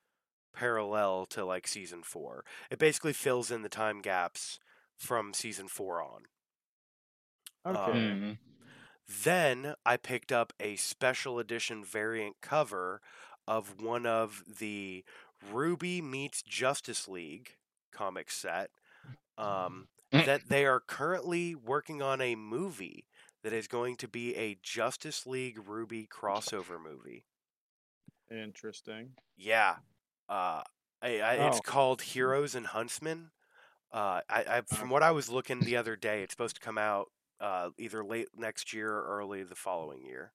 [0.56, 2.44] parallel to like season four.
[2.72, 4.60] It basically fills in the time gaps
[4.98, 6.24] from season four on.
[7.66, 7.78] okay.
[7.92, 8.38] Mhm.
[9.08, 13.02] Then I picked up a special edition variant cover
[13.48, 15.04] of one of the
[15.52, 17.56] RWBY meets Justice League
[17.92, 18.70] comic set.
[19.38, 23.06] Um, that they are currently working on a movie
[23.44, 27.26] that is going to be a Justice League RWBY crossover movie.
[28.30, 29.12] Interesting.
[29.38, 29.76] Yeah,
[30.28, 30.64] uh,
[31.02, 31.62] I, I, it's Oh.
[31.64, 33.32] called Heroes and Huntsmen.
[33.92, 36.78] Uh, I, I, from what I was looking the other day, it's supposed to come
[36.78, 37.08] out
[37.40, 40.32] uh, either late next year or early the following year.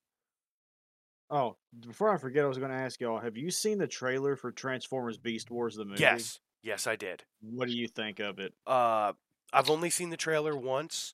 [1.29, 4.35] Oh, before I forget, I was going to ask y'all: Have you seen the trailer
[4.35, 6.01] for Transformers: Beast Wars the movie?
[6.01, 7.23] Yes, yes, I did.
[7.41, 8.53] What do you think of it?
[8.67, 9.13] Uh,
[9.51, 11.13] I've only seen the trailer once,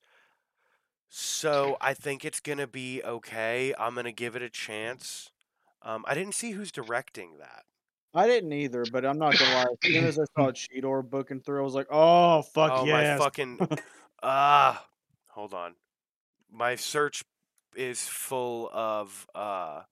[1.09, 3.73] so I think it's gonna be okay.
[3.77, 5.31] I'm gonna give it a chance.
[5.81, 7.63] Um, I didn't see who's directing that.
[8.13, 9.65] I didn't either, but I'm not gonna lie.
[9.83, 13.19] As soon as I saw Cheetor booking through, I was like, "Oh fuck oh yes!"
[13.19, 13.59] my fucking
[14.23, 14.85] ah!
[15.39, 15.73] Hold on,
[16.51, 17.23] my search
[17.73, 19.83] is full of uh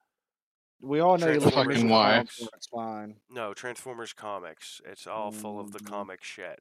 [0.82, 2.16] we all know you look Transformers Fucking like why?
[2.18, 2.22] a
[2.54, 3.16] it's fine.
[3.30, 4.82] no Transformers comics.
[4.86, 5.86] It's all full of the Mhm.
[5.88, 6.60] comic shit.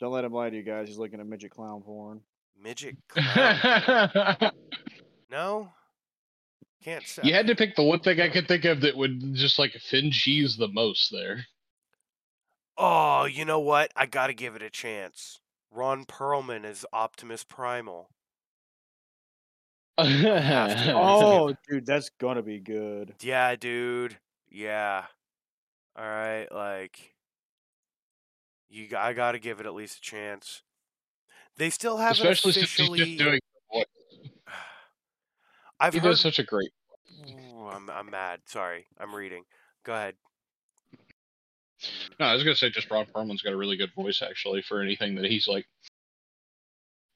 [0.00, 0.86] Don't let him lie to you guys.
[0.88, 2.20] He's looking at midget clown porn.
[2.62, 4.52] Midget clown.
[5.30, 5.72] no,
[6.82, 7.22] can't say.
[7.24, 9.74] you had to pick the one thing I could think of that would just like
[9.74, 11.46] offend cheese the most there.
[12.76, 13.92] Oh, you know what?
[13.96, 15.40] I got to give it a chance.
[15.74, 18.08] Ron Perlman is Optimus Primal.
[19.96, 23.14] Oh, oh, dude, that's gonna be good.
[23.20, 24.18] Yeah, dude.
[24.50, 25.04] Yeah.
[25.96, 27.14] All right, like
[28.68, 30.62] you I got to give it at least a chance.
[31.56, 33.40] They still haven't Especially since officially he's just doing
[35.80, 36.70] I've he heard does such a great
[37.30, 38.40] Ooh, I'm I'm mad.
[38.46, 38.86] Sorry.
[38.98, 39.44] I'm reading.
[39.84, 40.14] Go ahead.
[42.20, 44.80] No, I was gonna say just Ron Perlman's got a really good voice actually for
[44.82, 45.66] anything that he's like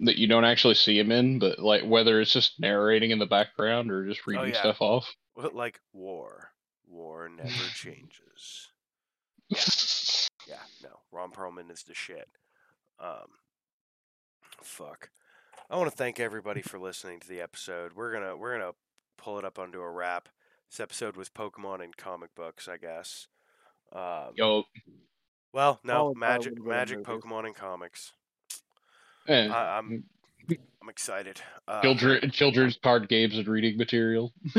[0.00, 3.26] that you don't actually see him in, but like whether it's just narrating in the
[3.26, 4.60] background or just reading Oh, yeah.
[4.60, 5.12] stuff off.
[5.36, 6.50] Like war.
[6.86, 8.68] War never changes.
[10.48, 11.00] Yeah, no.
[11.12, 12.26] Ron Perlman is the shit.
[12.98, 13.26] Um,
[14.62, 15.10] fuck.
[15.68, 17.92] I want to thank everybody for listening to the episode.
[17.94, 18.72] We're gonna we're gonna
[19.18, 20.30] pull it up onto a wrap.
[20.70, 23.26] This episode was Pokemon and comic books, I guess.
[23.92, 24.64] Um, Yo,
[25.52, 27.02] well, no, Followed magic, little bit of magic.
[27.04, 28.12] Pokemon and comics.
[29.28, 30.04] eh, I, I'm
[30.82, 31.40] I'm excited.
[31.66, 34.32] Uh, children, children's card games and reading material.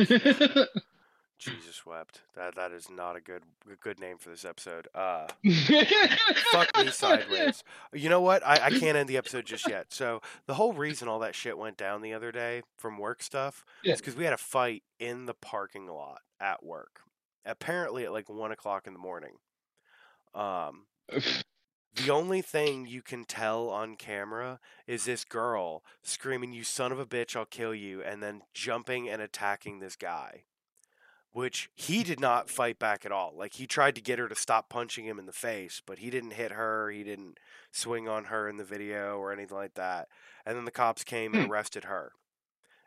[1.37, 2.21] Jesus wept.
[2.35, 4.89] That that is not a good a good name for this episode.
[4.93, 5.25] Uh,
[6.51, 7.63] fuck me sideways.
[7.93, 8.45] You know what?
[8.45, 9.85] I, I can't end the episode just yet.
[9.93, 13.63] So the whole reason all that shit went down the other day from work stuff
[13.83, 13.93] Yeah.
[13.93, 16.99] is because we had a fight in the parking lot at work.
[17.45, 19.37] Apparently at like one o'clock in the morning.
[20.33, 26.91] Um, the only thing you can tell on camera is this girl screaming, "You son
[26.91, 27.35] of a bitch!
[27.35, 30.43] I'll kill you!" and then jumping and attacking this guy.
[31.31, 33.33] Which he did not fight back at all.
[33.35, 36.09] Like he tried to get her to stop punching him in the face, but he
[36.09, 36.89] didn't hit her.
[36.89, 37.37] He didn't
[37.71, 40.07] swing on her in the video or anything like that.
[40.43, 41.51] And then the cops came and Hmm.
[41.51, 42.13] arrested her.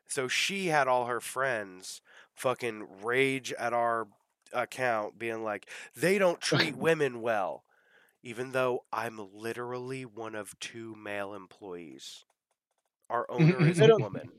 [0.08, 2.02] So she had all her friends
[2.34, 4.08] fucking rage at our
[4.52, 7.64] account, being like, they don't treat women well.
[8.22, 12.24] Even though I'm literally one of two male employees.
[13.10, 14.32] Our owner is a woman.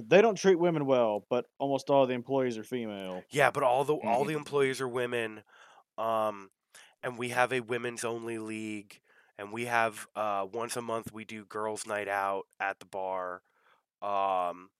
[0.00, 3.26] They don't treat women well, but almost all the employees are female.
[3.30, 4.26] Yeah, but all the all Mhm.
[4.26, 5.42] the employees are women,
[5.98, 6.50] um,
[7.02, 9.00] and we have a women's only league,
[9.38, 13.42] and we have uh, once a month we do girls' night out at the bar,
[14.02, 14.70] um,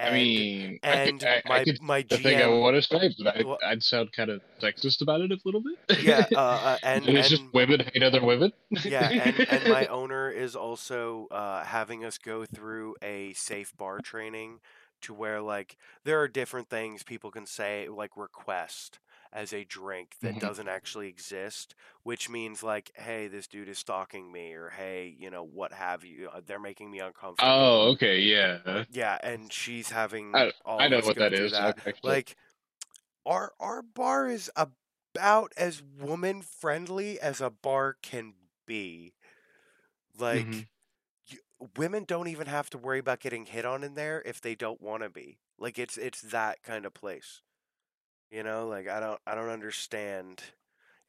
[0.00, 2.76] And, I mean, and I, could, I, my I could my the thing I want
[2.76, 6.02] to say, but I, I'd sound kind of sexist about it a little bit.
[6.02, 8.52] yeah, uh, uh, and and it's just women hate other women.
[8.84, 14.00] yeah, and, and my owner is also uh, having us go through a safe bar
[14.00, 14.60] training
[15.02, 18.98] to where like there are different things people can say like request
[19.32, 20.40] as a drink that Mhm.
[20.40, 25.30] doesn't actually exist, which means like, hey, this dude is stalking me, or hey, you
[25.30, 26.28] know, what have you?
[26.30, 27.50] uh, They're making me uncomfortable.
[27.50, 28.84] oh, okay, yeah.
[28.90, 31.32] Yeah, and she's having I- I know what that is.
[31.32, 31.52] that through is.
[31.52, 31.62] that.
[31.78, 32.36] I've actually- Like
[33.24, 38.34] our our bar is about as woman friendly as a bar can
[38.66, 39.14] be.
[40.18, 40.68] Like Mhm.
[41.26, 41.38] you,
[41.76, 44.80] women don't even have to worry about getting hit on in there if they don't
[44.80, 45.38] want to be.
[45.58, 47.42] Like it's it's that kind of place.
[48.30, 50.42] You know, like I don't I don't understand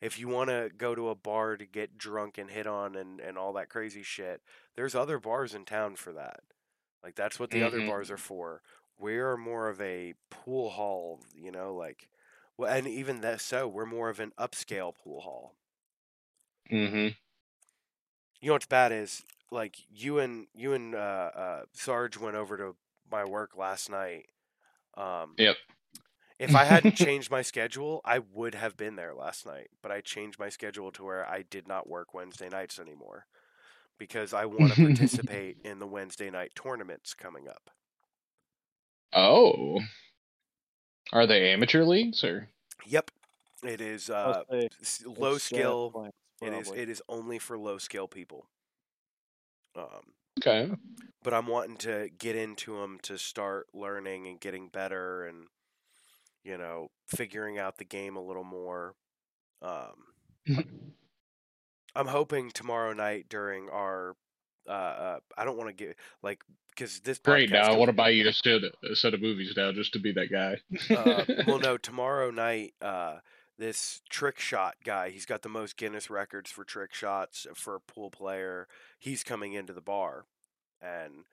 [0.02, 3.20] if you want to go to a bar to get drunk and hit on and
[3.22, 4.42] and all that crazy shit.
[4.76, 6.42] There's other bars in town for that.
[7.04, 7.84] Like that's what the other Mhm.
[7.84, 8.64] bars are for.
[9.00, 12.10] We are more of a pool hall, you know, like
[12.58, 15.56] well, and even that so we're more of an upscale pool hall.
[16.72, 17.16] Mhm.
[18.40, 20.98] You know what's bad is like you and you and uh,
[21.36, 22.76] uh, Sarge went over to
[23.10, 24.30] my work last night.
[24.96, 25.58] Um, Yep.
[26.42, 29.68] If I hadn't changed my schedule, I would have been there last night.
[29.84, 33.28] But I changed my schedule to where I did not work Wednesday nights anymore
[34.00, 37.70] because I want to participate in the Wednesday night tournaments coming up.
[39.14, 39.80] Oh.
[41.14, 42.48] Are they amateur leagues or?
[42.88, 43.12] Yep,
[43.64, 45.92] it is uh, say s- it's low skill.
[45.92, 48.48] Plants, it is it is only for low skill people.
[49.76, 50.72] Um, Okay.
[51.24, 55.48] but I'm wanting to get into them to start learning and getting better and
[56.44, 58.96] you know figuring out the game a little more.
[59.62, 60.66] Um,
[61.96, 64.16] I'm hoping tomorrow night during our
[64.68, 67.52] uh, uh I don't want to get like because this Great.
[67.52, 70.00] Now I want to buy you a set, a set of movies now just to
[70.00, 70.58] be that guy.
[70.96, 73.18] uh, well, no, tomorrow night, uh,
[73.58, 77.80] this trick shot guy, he's got the most Guinness records for trick shots for a
[77.82, 78.68] pool player.
[78.98, 80.26] He's coming into the bar,
[80.82, 81.26] and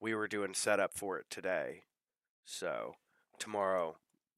[0.00, 1.82] we were doing setup for it today.
[2.44, 2.94] So
[3.38, 3.96] tomorrow,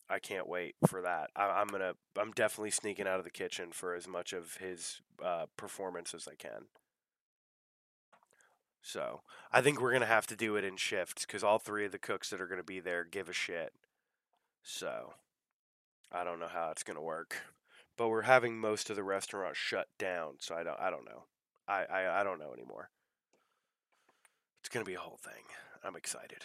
[0.08, 1.30] I can't wait for that.
[1.34, 5.00] I, I'm gonna, I'm definitely sneaking out of the kitchen for as much of his
[5.24, 6.66] uh, performance as I can.
[8.82, 11.92] So I think we're gonna have to do it in shifts because all three of
[11.92, 13.72] the cooks that are gonna be there give a shit.
[14.62, 15.14] So
[16.12, 17.36] I don't know how it's gonna work,
[17.96, 20.34] but we're having most of the restaurant shut down.
[20.38, 21.24] So I don't I don't know.
[21.66, 22.90] I I, I don't know anymore.
[24.60, 25.42] It's gonna be a whole thing.
[25.82, 26.44] I'm excited.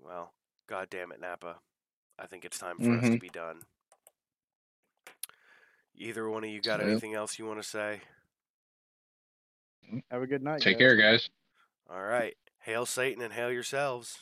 [0.00, 0.32] Well,
[0.66, 1.56] god damn it, Napa.
[2.18, 3.20] I think it's time for us to Mhm.
[3.20, 3.62] be done.
[5.96, 6.88] Either one of you got Yep.
[6.88, 8.02] anything else you want to say?
[10.10, 10.60] Have a good night.
[10.60, 10.78] Take guys.
[10.78, 11.30] care, guys.
[11.88, 12.36] All right.
[12.60, 14.20] Hail Satan and hail yourselves.